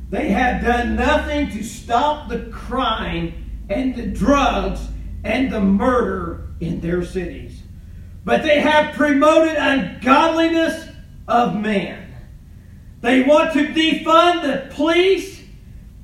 [0.10, 3.34] They have done nothing to stop the crime
[3.70, 4.88] and the drugs
[5.24, 7.62] and the murder in their cities.
[8.24, 10.88] But they have promoted ungodliness
[11.28, 12.05] of man.
[13.02, 15.42] They want to defund the police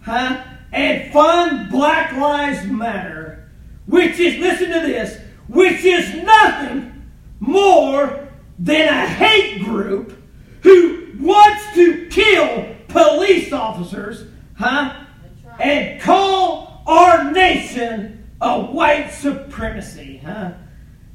[0.01, 3.49] huh, and fund Black Lives Matter,
[3.86, 10.21] which is, listen to this, which is nothing more than a hate group
[10.62, 15.06] who wants to kill police officers, huh?
[15.44, 15.62] Right.
[15.62, 20.52] And call our nation a white supremacy, huh?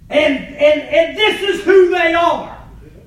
[0.08, 2.58] And and and this is who they are,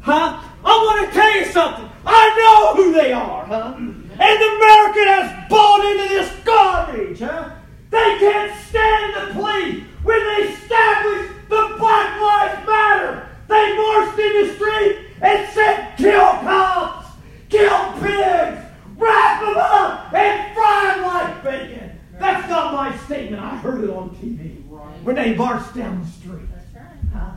[0.02, 0.42] huh?
[0.64, 1.90] I want to tell you something.
[2.06, 3.74] I know who they are, huh?
[3.78, 7.52] And America has bought into this garbage, huh?
[7.90, 13.28] They can't stand the police when they established the Black Lives Matter.
[13.48, 17.08] They marched in the street and said, kill cops,
[17.50, 18.62] kill pigs,
[18.98, 22.00] wrap them up, and fry them like bacon.
[22.20, 23.42] That's not my statement.
[23.42, 24.62] I heard it on TV
[25.04, 26.48] when they marched down the street.
[26.54, 27.14] That's right.
[27.14, 27.32] Huh?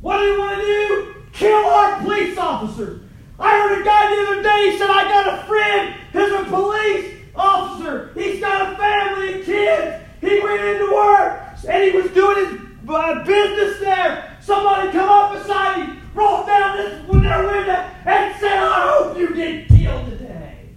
[0.00, 1.17] What do they want to do?
[1.38, 3.00] Kill our police officers.
[3.38, 6.44] I heard a guy the other day, he said, I got a friend who's a
[6.50, 8.10] police officer.
[8.14, 10.04] He's got a family and kids.
[10.20, 14.36] He went into work and he was doing his uh, business there.
[14.40, 19.32] Somebody come up beside him, rolled down this window window, and said, I hope you
[19.32, 20.70] get killed today.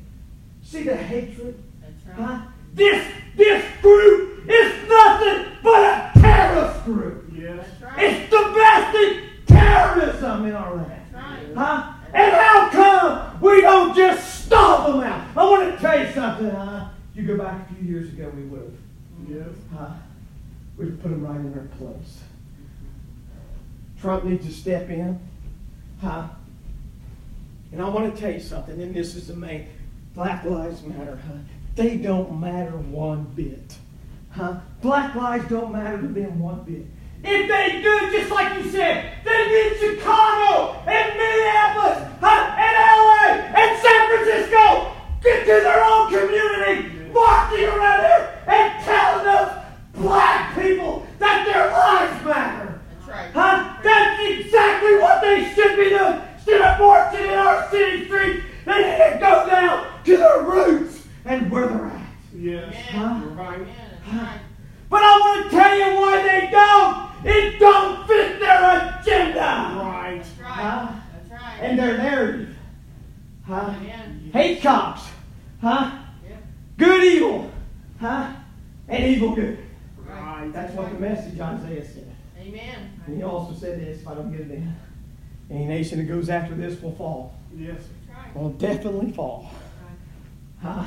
[0.61, 1.59] See the hatred?
[1.81, 2.27] That's right.
[2.27, 2.41] Huh?
[2.75, 7.31] This, this group is nothing but a terrorist group.
[7.33, 7.55] Yeah.
[7.55, 8.03] That's right.
[8.03, 11.55] It's the best thing terrorism in our land.
[11.55, 11.93] Huh?
[12.13, 15.27] And how come we don't just stomp them out?
[15.35, 16.89] I want to tell you something, huh?
[17.15, 19.29] You go back a few years ago, we would have.
[19.29, 19.55] Yes.
[19.73, 19.89] Huh?
[20.77, 22.21] We'd put them right in their place.
[23.99, 25.19] Trump needs to step in.
[26.01, 26.27] Huh?
[27.71, 29.67] And I want to tell you something, and this is the main.
[30.13, 31.37] Black Lives Matter, huh?
[31.75, 33.77] They don't matter one bit.
[34.31, 34.59] Huh?
[34.81, 36.85] Black lives don't matter to them one bit.
[37.23, 42.55] If they do, just like you said, then in Chicago and Minneapolis huh?
[42.57, 44.91] and LA and San Francisco
[45.21, 49.51] get to their own community, marching around here and telling those
[49.93, 52.81] black people that their lives matter.
[52.89, 53.31] That's right.
[53.31, 53.77] Huh?
[53.83, 56.21] That's exactly what they should be doing.
[56.35, 61.05] Instead of marching in our city streets, they need to go down to their roots
[61.25, 62.01] and where they're at.
[62.33, 62.75] Yes.
[62.95, 63.21] Amen.
[63.21, 63.59] You're right.
[63.59, 63.91] Amen.
[64.11, 64.39] Right.
[64.89, 67.10] But I want to tell you why they don't.
[67.23, 69.39] It don't fit their agenda.
[69.39, 70.15] Right.
[70.17, 70.49] That's right.
[70.49, 70.93] Huh?
[71.13, 71.59] That's right.
[71.61, 72.55] And their narrative.
[73.45, 73.73] Huh?
[73.77, 74.29] Amen.
[74.33, 75.03] Hate cops.
[75.61, 75.99] Huh?
[76.27, 76.43] Yep.
[76.77, 77.51] Good evil.
[77.99, 78.33] Huh?
[78.87, 79.59] And evil good.
[79.97, 80.41] Right.
[80.41, 80.53] Right.
[80.53, 82.15] That's what the message Isaiah said.
[82.39, 82.99] Amen.
[83.05, 84.75] And he also said this, if I don't get it in.
[85.49, 87.35] Any nation that goes after this will fall.
[87.55, 87.81] Yes.
[88.07, 88.35] That's right.
[88.35, 89.51] Will definitely fall.
[90.61, 90.85] Huh?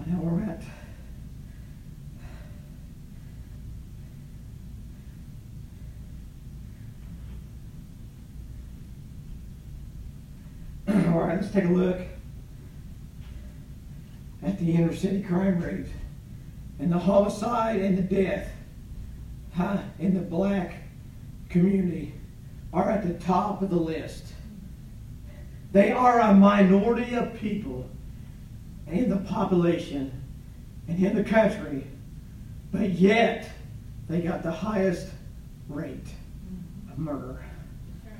[0.00, 0.62] I know where we're at.
[11.12, 12.00] All right, let's take a look
[14.42, 15.86] at the inner city crime rate
[16.78, 18.48] and the homicide and the death
[19.54, 20.76] huh, in the black
[21.50, 22.14] community
[22.72, 24.32] are at the top of the list.
[25.72, 27.88] They are a minority of people
[28.90, 30.12] in the population
[30.88, 31.86] and in the country,
[32.72, 33.50] but yet
[34.08, 35.08] they got the highest
[35.68, 36.08] rate
[36.90, 37.44] of murder.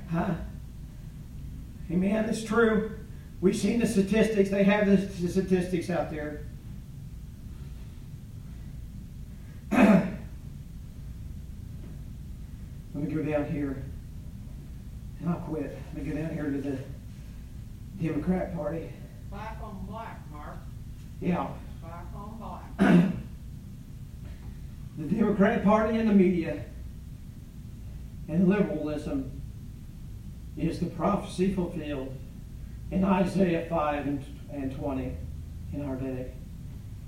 [0.09, 0.33] Huh?
[1.91, 2.25] Amen.
[2.25, 2.91] It's true.
[3.41, 4.49] We've seen the statistics.
[4.49, 6.45] They have the statistics out there.
[9.71, 10.05] Let
[12.93, 13.83] me go down here,
[15.19, 15.77] and I'll quit.
[15.93, 16.77] Let me go down here to the
[18.01, 18.89] Democrat Party.
[19.29, 20.20] Black on black.
[21.21, 21.47] Yeah.
[24.97, 26.63] The Democratic Party and the media
[28.27, 29.41] and liberalism
[30.55, 32.13] is the prophecy fulfilled
[32.91, 35.11] in Isaiah 5 and, and 20
[35.73, 36.31] in our day.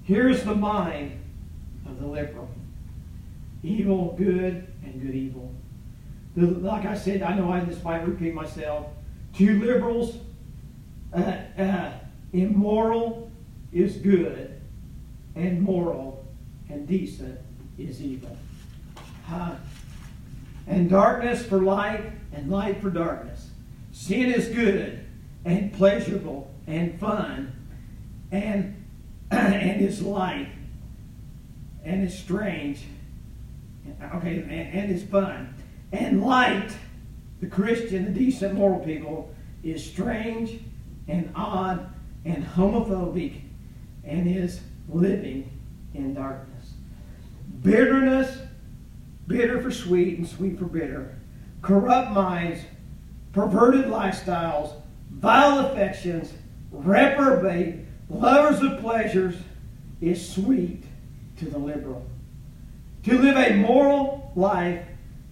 [0.06, 1.20] Here's the mind
[1.86, 2.50] of the liberal
[3.62, 5.54] evil, good, and good, evil.
[6.36, 8.88] The, like I said, I know I just might repeat myself.
[9.36, 10.18] To liberals,
[11.14, 11.92] uh, uh,
[12.34, 13.32] immoral
[13.74, 14.62] is good,
[15.36, 16.26] and moral
[16.70, 17.40] and decent
[17.78, 18.38] is evil.
[19.26, 19.56] Huh?
[20.68, 23.50] And darkness for light, and light for darkness.
[23.92, 25.06] Sin is good,
[25.46, 27.52] and pleasurable, and fun,
[28.32, 28.84] and
[29.32, 30.50] and is light,
[31.84, 32.82] and is strange.
[34.16, 35.54] Okay, and, and is fun.
[35.92, 36.72] And light,
[37.42, 40.60] the Christian, the decent, moral people, is strange
[41.08, 41.90] and odd
[42.26, 43.42] and homophobic
[44.04, 45.50] and is living
[45.94, 46.74] in darkness.
[47.62, 48.40] Bitterness,
[49.28, 51.18] bitter for sweet and sweet for bitter.
[51.62, 52.60] Corrupt minds,
[53.32, 54.74] perverted lifestyles,
[55.10, 56.34] vile affections,
[56.72, 59.36] reprobate, lovers of pleasures
[60.02, 60.84] is sweet
[61.38, 62.06] to the liberal.
[63.04, 64.86] To live a moral life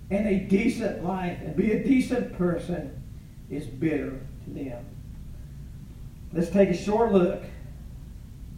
[0.09, 3.01] and a decent life and be a decent person
[3.49, 4.86] is bitter to them.
[6.34, 7.43] Let's take a short look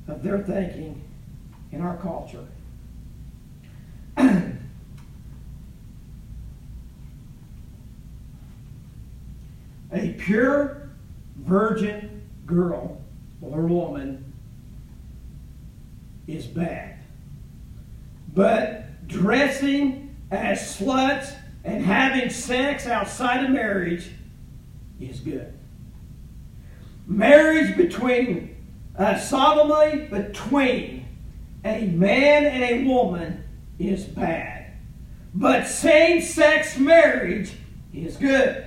[0.08, 1.02] of their thinking
[1.72, 2.46] in our culture.
[9.92, 10.90] a pure
[11.38, 13.02] virgin girl
[13.42, 14.34] or woman
[16.28, 16.98] is bad.
[18.34, 24.10] But dressing as sluts and having sex outside of marriage
[25.00, 25.54] is good.
[27.06, 28.53] Marriage between
[28.98, 31.06] uh, sodomy between
[31.66, 33.44] a man and a woman
[33.80, 34.74] is bad.
[35.34, 37.54] But same sex marriage
[37.94, 38.66] is good.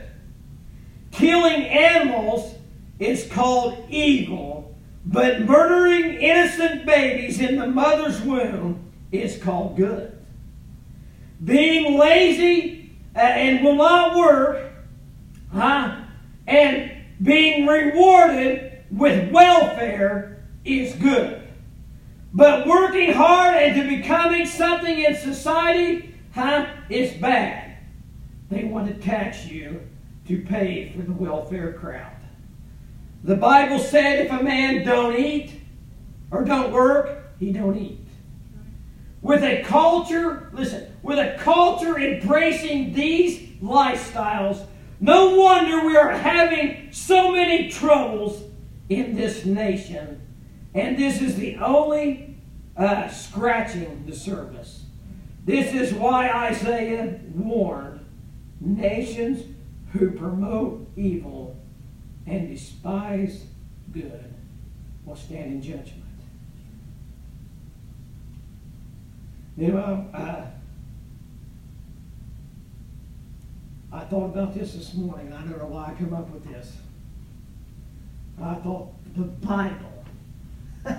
[1.13, 2.55] Killing animals
[2.99, 4.75] is called evil,
[5.05, 10.13] but murdering innocent babies in the mother's womb is called good.
[11.45, 14.73] Being lazy uh, and will not work,
[15.53, 16.03] huh?
[16.47, 21.43] And being rewarded with welfare is good.
[22.33, 27.79] But working hard and to becoming something in society, huh, is bad.
[28.51, 29.81] They want to tax you
[30.29, 32.13] to pay for the welfare crowd.
[33.25, 35.53] The Bible said if a man don't eat
[36.31, 38.07] or don't work, he don't eat.
[39.23, 44.65] With a culture, listen, with a culture embracing these lifestyles,
[45.01, 48.43] no wonder we are having so many troubles
[48.89, 50.21] in this nation.
[50.75, 52.37] And this is the only
[52.77, 54.85] uh, scratching the surface.
[55.45, 58.05] This is why Isaiah warned
[58.61, 59.45] nations
[59.93, 61.57] who promote evil
[62.27, 63.45] and despise
[63.93, 64.35] good
[65.05, 66.03] will stand in judgment.
[69.57, 70.45] You know, uh,
[73.93, 75.33] I thought about this this morning.
[75.33, 76.77] I don't know why I come up with this.
[78.43, 80.05] I thought the Bible,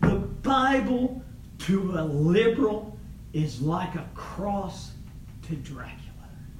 [0.00, 1.22] the Bible
[1.60, 2.98] to a liberal
[3.32, 4.92] is like a cross
[5.46, 5.94] to Dracula.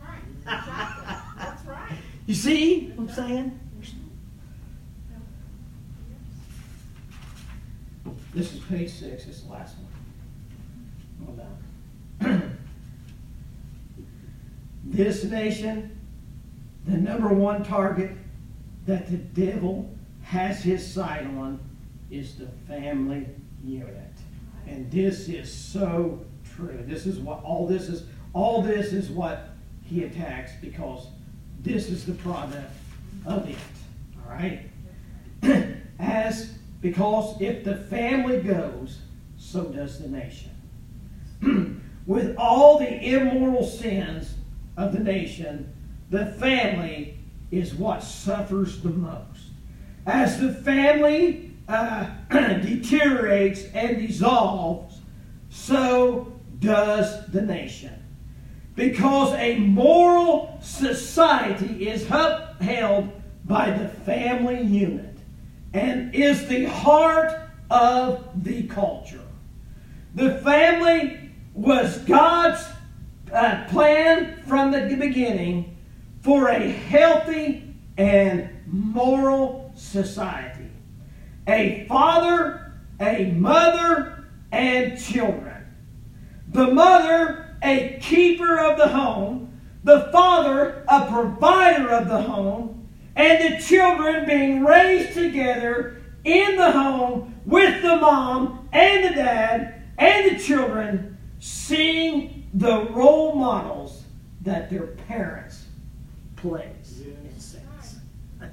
[0.01, 1.05] Right, exactly.
[1.39, 1.93] That's right.
[2.27, 3.61] You see what I'm saying?
[8.35, 11.39] This is page six, this is the last one.
[12.21, 12.59] Hold on.
[14.85, 15.99] this nation,
[16.87, 18.11] the number one target
[18.89, 21.61] that the devil has his sight on
[22.11, 23.27] is the family
[23.63, 24.15] unit.
[24.67, 26.25] And this is so
[26.57, 26.83] true.
[26.87, 29.51] This is what all this is all this is what
[29.85, 31.07] he attacks because
[31.61, 32.73] this is the product
[33.27, 33.57] of it.
[34.25, 34.63] All right?
[35.99, 39.01] As because if the family goes,
[39.37, 40.51] so does the nation.
[42.07, 44.35] With all the immoral sins
[44.79, 45.75] of the nation,
[46.09, 47.18] the family
[47.51, 49.51] is what suffers the most.
[50.07, 55.01] As the family uh, deteriorates and dissolves,
[55.49, 57.95] so does the nation.
[58.75, 63.11] Because a moral society is upheld
[63.45, 65.19] by the family unit
[65.73, 67.33] and is the heart
[67.71, 69.21] of the culture.
[70.15, 72.65] The family was God's
[73.33, 75.77] uh, plan from the beginning
[76.23, 80.71] for a healthy and moral society.
[81.47, 85.67] A father, a mother, and children.
[86.49, 89.61] The mother, a keeper of the home.
[89.85, 92.89] The father, a provider of the home.
[93.17, 99.83] And the children being raised together in the home with the mom and the dad
[99.97, 104.05] and the children, seeing the role models
[104.43, 105.58] that their parents
[106.41, 107.97] plays in sense.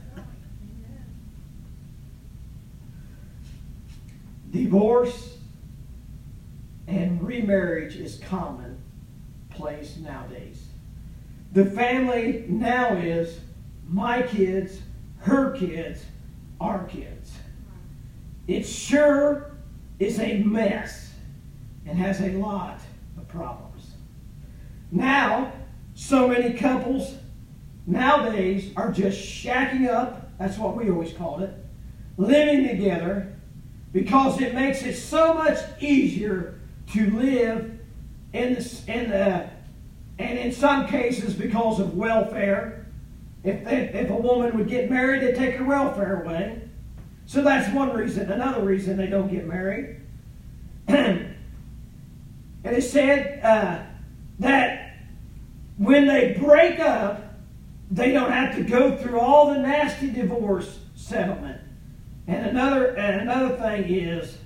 [4.52, 5.38] Divorce
[6.88, 10.68] and remarriage is commonplace nowadays.
[11.52, 13.40] The family now is
[13.88, 14.80] my kids,
[15.20, 16.06] her kids,
[16.60, 17.34] our kids.
[18.48, 19.52] It sure
[20.00, 21.12] is a mess
[21.86, 22.80] and has a lot
[23.18, 23.92] of problems.
[24.92, 25.52] Now,
[25.94, 27.16] so many couples
[27.86, 31.54] nowadays are just shacking up, that's what we always called it,
[32.18, 33.34] living together
[33.92, 36.60] because it makes it so much easier
[36.92, 37.80] to live
[38.34, 39.50] in the, in the
[40.18, 42.88] and in some cases because of welfare.
[43.44, 46.62] If, they, if a woman would get married, they'd take her welfare away.
[47.26, 48.32] So that's one reason.
[48.32, 50.02] Another reason they don't get married.
[50.88, 51.36] and
[52.64, 53.84] it said uh,
[54.40, 54.98] that
[55.78, 57.25] when they break up,
[57.92, 61.62] they don't have to go through all the nasty divorce settlement.
[62.28, 64.38] And another, and another thing is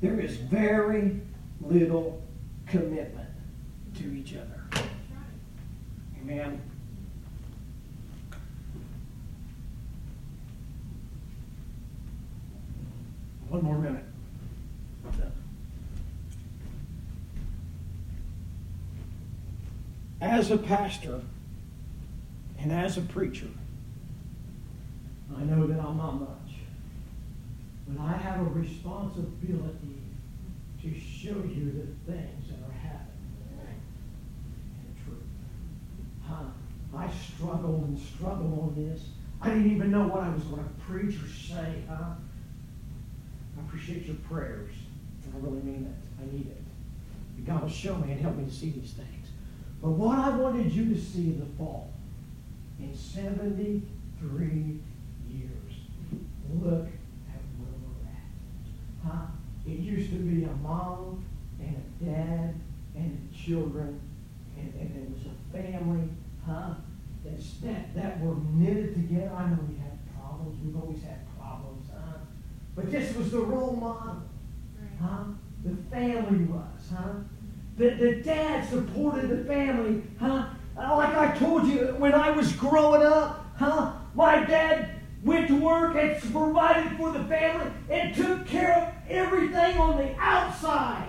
[0.00, 1.20] there is very
[1.60, 2.22] little
[2.66, 3.28] commitment
[3.96, 4.86] to each other.
[6.22, 6.60] Amen.
[13.48, 14.04] One more minute.
[20.22, 21.20] As a pastor
[22.62, 23.48] and as a preacher,
[25.36, 26.54] I know that I'm not much,
[27.88, 29.98] but I have a responsibility
[30.82, 31.72] to show you
[32.06, 33.36] the things that are happening
[34.86, 35.22] in truth.
[36.24, 36.44] Huh?
[36.96, 39.06] I struggled and struggled on this.
[39.40, 42.14] I didn't even know what I was going to preach or say, huh?
[43.56, 44.72] I appreciate your prayers.
[45.26, 46.22] I really mean it.
[46.22, 47.44] I need it.
[47.44, 49.28] God will show me and help me to see these things.
[49.80, 51.91] But what I wanted you to see the fall,
[52.78, 54.80] in 73
[55.28, 55.72] years,
[56.60, 59.06] look at where we're at.
[59.06, 59.26] Huh?
[59.66, 61.24] It used to be a mom
[61.60, 62.54] and a dad
[62.94, 64.00] and children,
[64.56, 66.08] and, and it was a family,
[66.46, 66.74] huh?
[67.24, 69.32] That's, that, that were knitted together.
[69.36, 70.58] I know we had problems.
[70.64, 72.18] We've always had problems, huh?
[72.74, 74.22] But this was the role model,
[75.00, 75.24] huh?
[75.64, 77.12] The family was, huh?
[77.76, 80.48] The, the dad supported the family, huh?
[80.76, 83.92] Uh, Like I told you, when I was growing up, huh?
[84.14, 84.90] My dad
[85.24, 90.14] went to work and provided for the family and took care of everything on the
[90.18, 91.08] outside.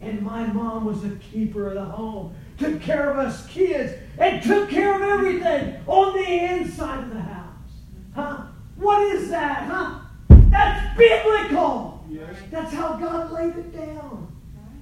[0.00, 4.42] And my mom was the keeper of the home, took care of us kids, and
[4.42, 7.70] took care of everything on the inside of the house.
[8.14, 8.42] Huh?
[8.76, 9.64] What is that?
[9.64, 10.00] Huh?
[10.50, 12.04] That's biblical.
[12.10, 12.36] Yes.
[12.50, 14.32] That's how God laid it down.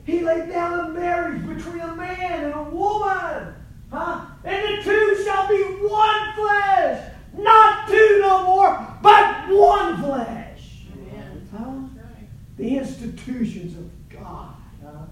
[0.04, 3.54] He laid down a marriage between a man and a woman.
[3.90, 4.26] Huh?
[4.44, 7.12] And the two shall be one flesh.
[7.36, 10.82] Not two no more, but one flesh.
[10.92, 11.48] Amen.
[11.56, 11.64] Huh?
[11.64, 12.28] Right.
[12.56, 14.54] The institutions of God.
[14.82, 15.04] Huh?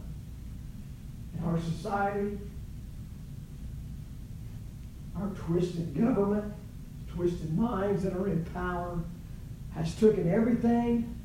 [1.39, 2.39] In our society,
[5.16, 6.53] our twisted government,
[7.14, 8.99] twisted minds that are in power,
[9.75, 11.18] has taken everything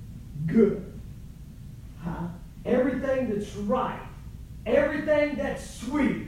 [0.47, 0.91] good,
[2.03, 2.27] huh?
[2.65, 4.01] everything that's right,
[4.65, 6.27] everything that's sweet,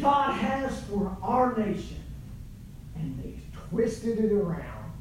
[0.00, 2.02] God has for our nation,
[2.94, 4.92] and they've twisted it around,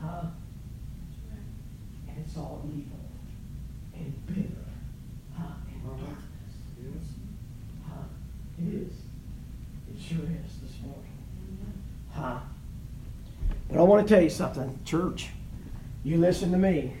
[0.00, 0.26] huh?
[2.08, 2.98] and it's all evil
[3.94, 4.64] and bitter,
[5.36, 5.44] huh?
[5.72, 6.06] and uh-huh.
[6.06, 6.22] darkness.
[6.82, 7.08] Yes.
[7.86, 8.02] Huh?
[8.58, 8.92] It is.
[9.94, 11.68] It sure is this morning.
[12.12, 12.38] Huh?
[13.68, 15.28] But I want to tell you something, church.
[16.04, 16.94] You listen to me.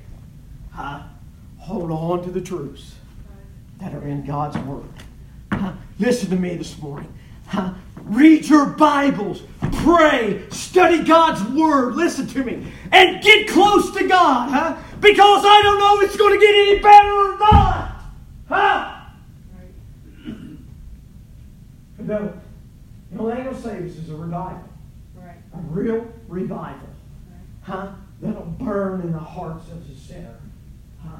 [0.70, 1.02] Huh?
[1.58, 2.96] Hold on to the truths
[3.78, 4.84] that are in God's Word.
[5.98, 7.12] Listen to me this morning.
[7.46, 7.74] Huh?
[8.02, 9.42] Read your Bibles,
[9.72, 11.96] pray, study God's Word.
[11.96, 12.72] Listen to me.
[12.92, 14.50] And get close to God.
[14.50, 14.76] Huh?
[15.00, 18.02] Because I don't know if it's going to get any better or not.
[18.48, 18.92] Huh?
[21.98, 22.40] No.
[23.10, 24.62] The only thing that'll save us is a revival.
[25.16, 25.36] Right.
[25.54, 26.88] A real revival.
[27.62, 27.92] Huh?
[28.20, 30.36] That'll burn in the hearts of the sinner.
[31.02, 31.16] Huh?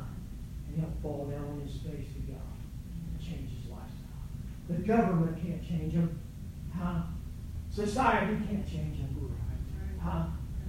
[0.68, 2.39] And he'll fall down on his face to God
[3.11, 4.22] and change his lifestyle.
[4.68, 6.18] The government can't change him.
[6.76, 7.02] Huh?
[7.70, 9.36] Society can't change him.
[10.02, 10.24] Huh?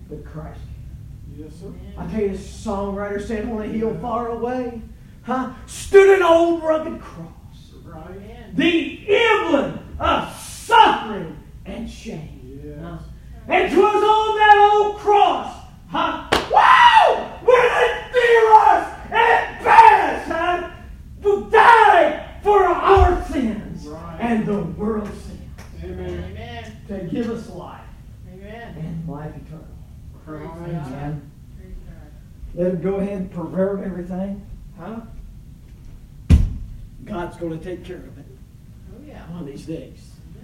[0.09, 1.43] But Christ can.
[1.43, 1.73] Yes, sir.
[1.97, 4.81] I tell you, this songwriter said, on a hill far away,
[5.21, 5.53] huh?
[5.65, 7.31] Stood an old rugged cross
[7.83, 8.55] Right.
[8.55, 12.61] The emblem of suffering and shame.
[12.63, 12.79] Yes.
[12.81, 12.97] Huh?
[13.47, 15.55] And 'twas on that old cross,
[15.87, 16.27] huh?
[16.51, 17.39] Wow!
[17.43, 20.69] When it us and passed, huh?
[21.21, 23.66] Who died for our sins Right.
[24.19, 25.41] And the world's sins
[25.83, 26.23] Amen.
[26.31, 26.77] Amen.
[26.87, 27.81] to give us life
[28.33, 28.75] Amen.
[28.77, 29.65] and life eternal.
[30.25, 30.71] Praise Right.
[30.71, 30.87] God.
[30.87, 31.31] Amen.
[31.57, 31.73] Praise
[32.55, 34.45] Let him go ahead and pervert everything,
[34.77, 35.01] huh?
[37.05, 38.25] God's going to take care of it
[38.91, 39.21] Oh, yeah.
[39.31, 40.11] one of these days.
[40.35, 40.41] Yeah.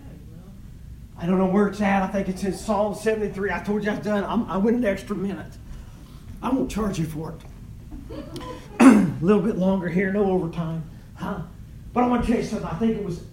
[1.21, 2.03] I don't know where it's at.
[2.03, 3.51] I think it's in Psalm 73.
[3.51, 4.23] I told you I was done.
[4.23, 5.57] I'm, I went an extra minute.
[6.41, 8.15] I won't charge you for it.
[8.79, 10.83] a little bit longer here, no overtime.
[11.15, 11.41] Huh?
[11.93, 12.67] But I want to tell you something.
[12.67, 13.23] I think it was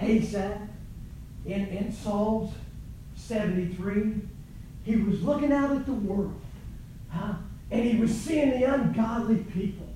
[0.00, 0.60] Asaph
[1.46, 2.52] in, in Psalms
[3.14, 4.14] 73.
[4.84, 6.40] He was looking out at the world.
[7.08, 7.34] Huh?
[7.70, 9.86] And he was seeing the ungodly people.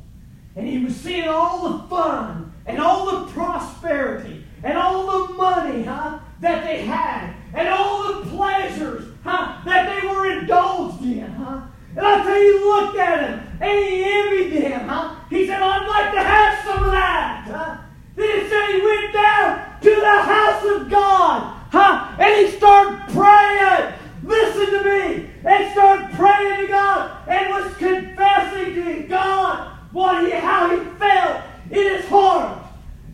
[0.56, 5.84] And he was seeing all the fun and all the prosperity and all the money,
[5.84, 11.60] huh, that they had and all the pleasures, huh, that they were indulged in, huh.
[11.96, 15.14] And I tell you, he looked at him and he envied them, huh.
[15.30, 17.76] He said, I'd like to have some of that, huh.
[18.16, 23.00] Then it said he went down to the house of God, huh, and he started
[23.14, 23.94] praying.
[24.22, 25.30] Listen to me.
[25.44, 31.42] And started praying to God and was confessing to God what he, how he felt
[31.70, 32.66] in his heart.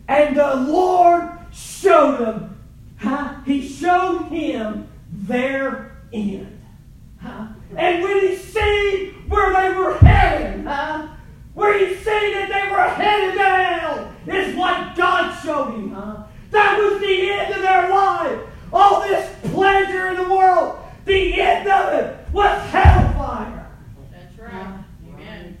[0.07, 2.57] And the Lord showed him,
[2.97, 3.35] huh?
[3.45, 6.61] He showed him their end.
[7.21, 7.47] Huh?
[7.77, 11.07] And when he seen where they were headed, huh?
[11.53, 16.24] Where he seen that they were headed to hell, is what God showed him, huh?
[16.51, 18.39] That was the end of their life.
[18.71, 23.71] All this pleasure in the world, the end of it was hellfire.
[24.11, 24.83] That's right.
[25.13, 25.57] Amen.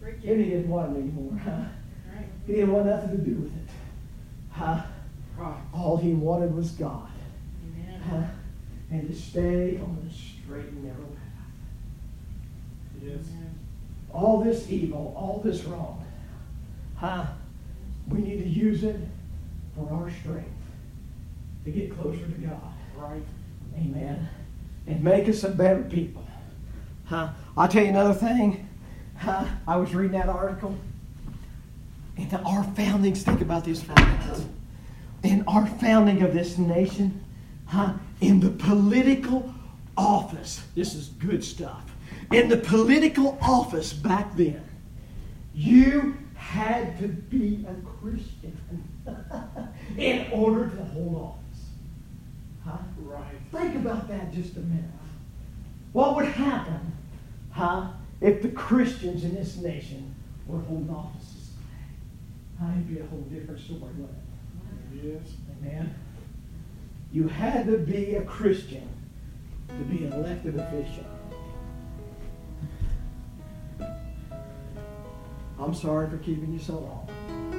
[0.00, 1.50] Preach And he didn't want it anymore, huh?
[2.14, 2.26] Right.
[2.46, 3.70] He didn't want nothing to do with it.
[4.50, 4.82] Huh?
[5.36, 5.60] Right.
[5.72, 7.08] All he wanted was God.
[7.64, 8.00] Amen.
[8.00, 8.22] Huh?
[8.90, 11.52] And to stay on the straight and narrow path.
[13.02, 13.28] Yes.
[13.30, 13.58] Amen.
[14.12, 16.04] All this evil, all this wrong.
[16.96, 17.26] Huh?
[18.08, 18.96] We need to use it
[19.74, 20.48] for our strength
[21.64, 22.72] to get closer to God.
[22.96, 23.22] Right.
[23.76, 24.28] Amen.
[24.86, 26.24] And make us a better people.
[27.06, 27.30] Huh?
[27.56, 28.68] I'll tell you another thing.
[29.16, 29.46] Huh?
[29.66, 30.76] I was reading that article.
[32.16, 34.46] And our foundings, think about this for a minute.
[35.22, 37.24] In our founding of this nation,
[37.66, 37.94] huh?
[38.20, 39.52] In the political
[39.96, 41.84] office, this is good stuff.
[42.30, 44.62] In the political office back then,
[45.54, 48.56] you had to be a Christian
[49.98, 51.66] in order to hold office.
[52.64, 52.78] Huh?
[52.98, 53.24] Right.
[53.50, 54.84] Think about that just a minute.
[55.92, 56.92] What would happen,
[57.50, 57.88] huh,
[58.20, 60.14] if the Christians in this nation
[60.46, 62.60] were holding offices today?
[62.60, 65.04] Huh, it'd be a whole different story, wouldn't it?
[65.04, 65.34] Yes.
[65.60, 65.94] Amen.
[67.12, 68.88] You had to be a Christian
[69.68, 71.04] to be an elected official.
[75.58, 77.51] I'm sorry for keeping you so long.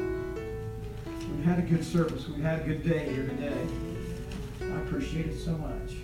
[1.36, 2.28] We've had a good service.
[2.28, 3.68] We've had a good day here today.
[4.62, 5.96] I appreciate it so much.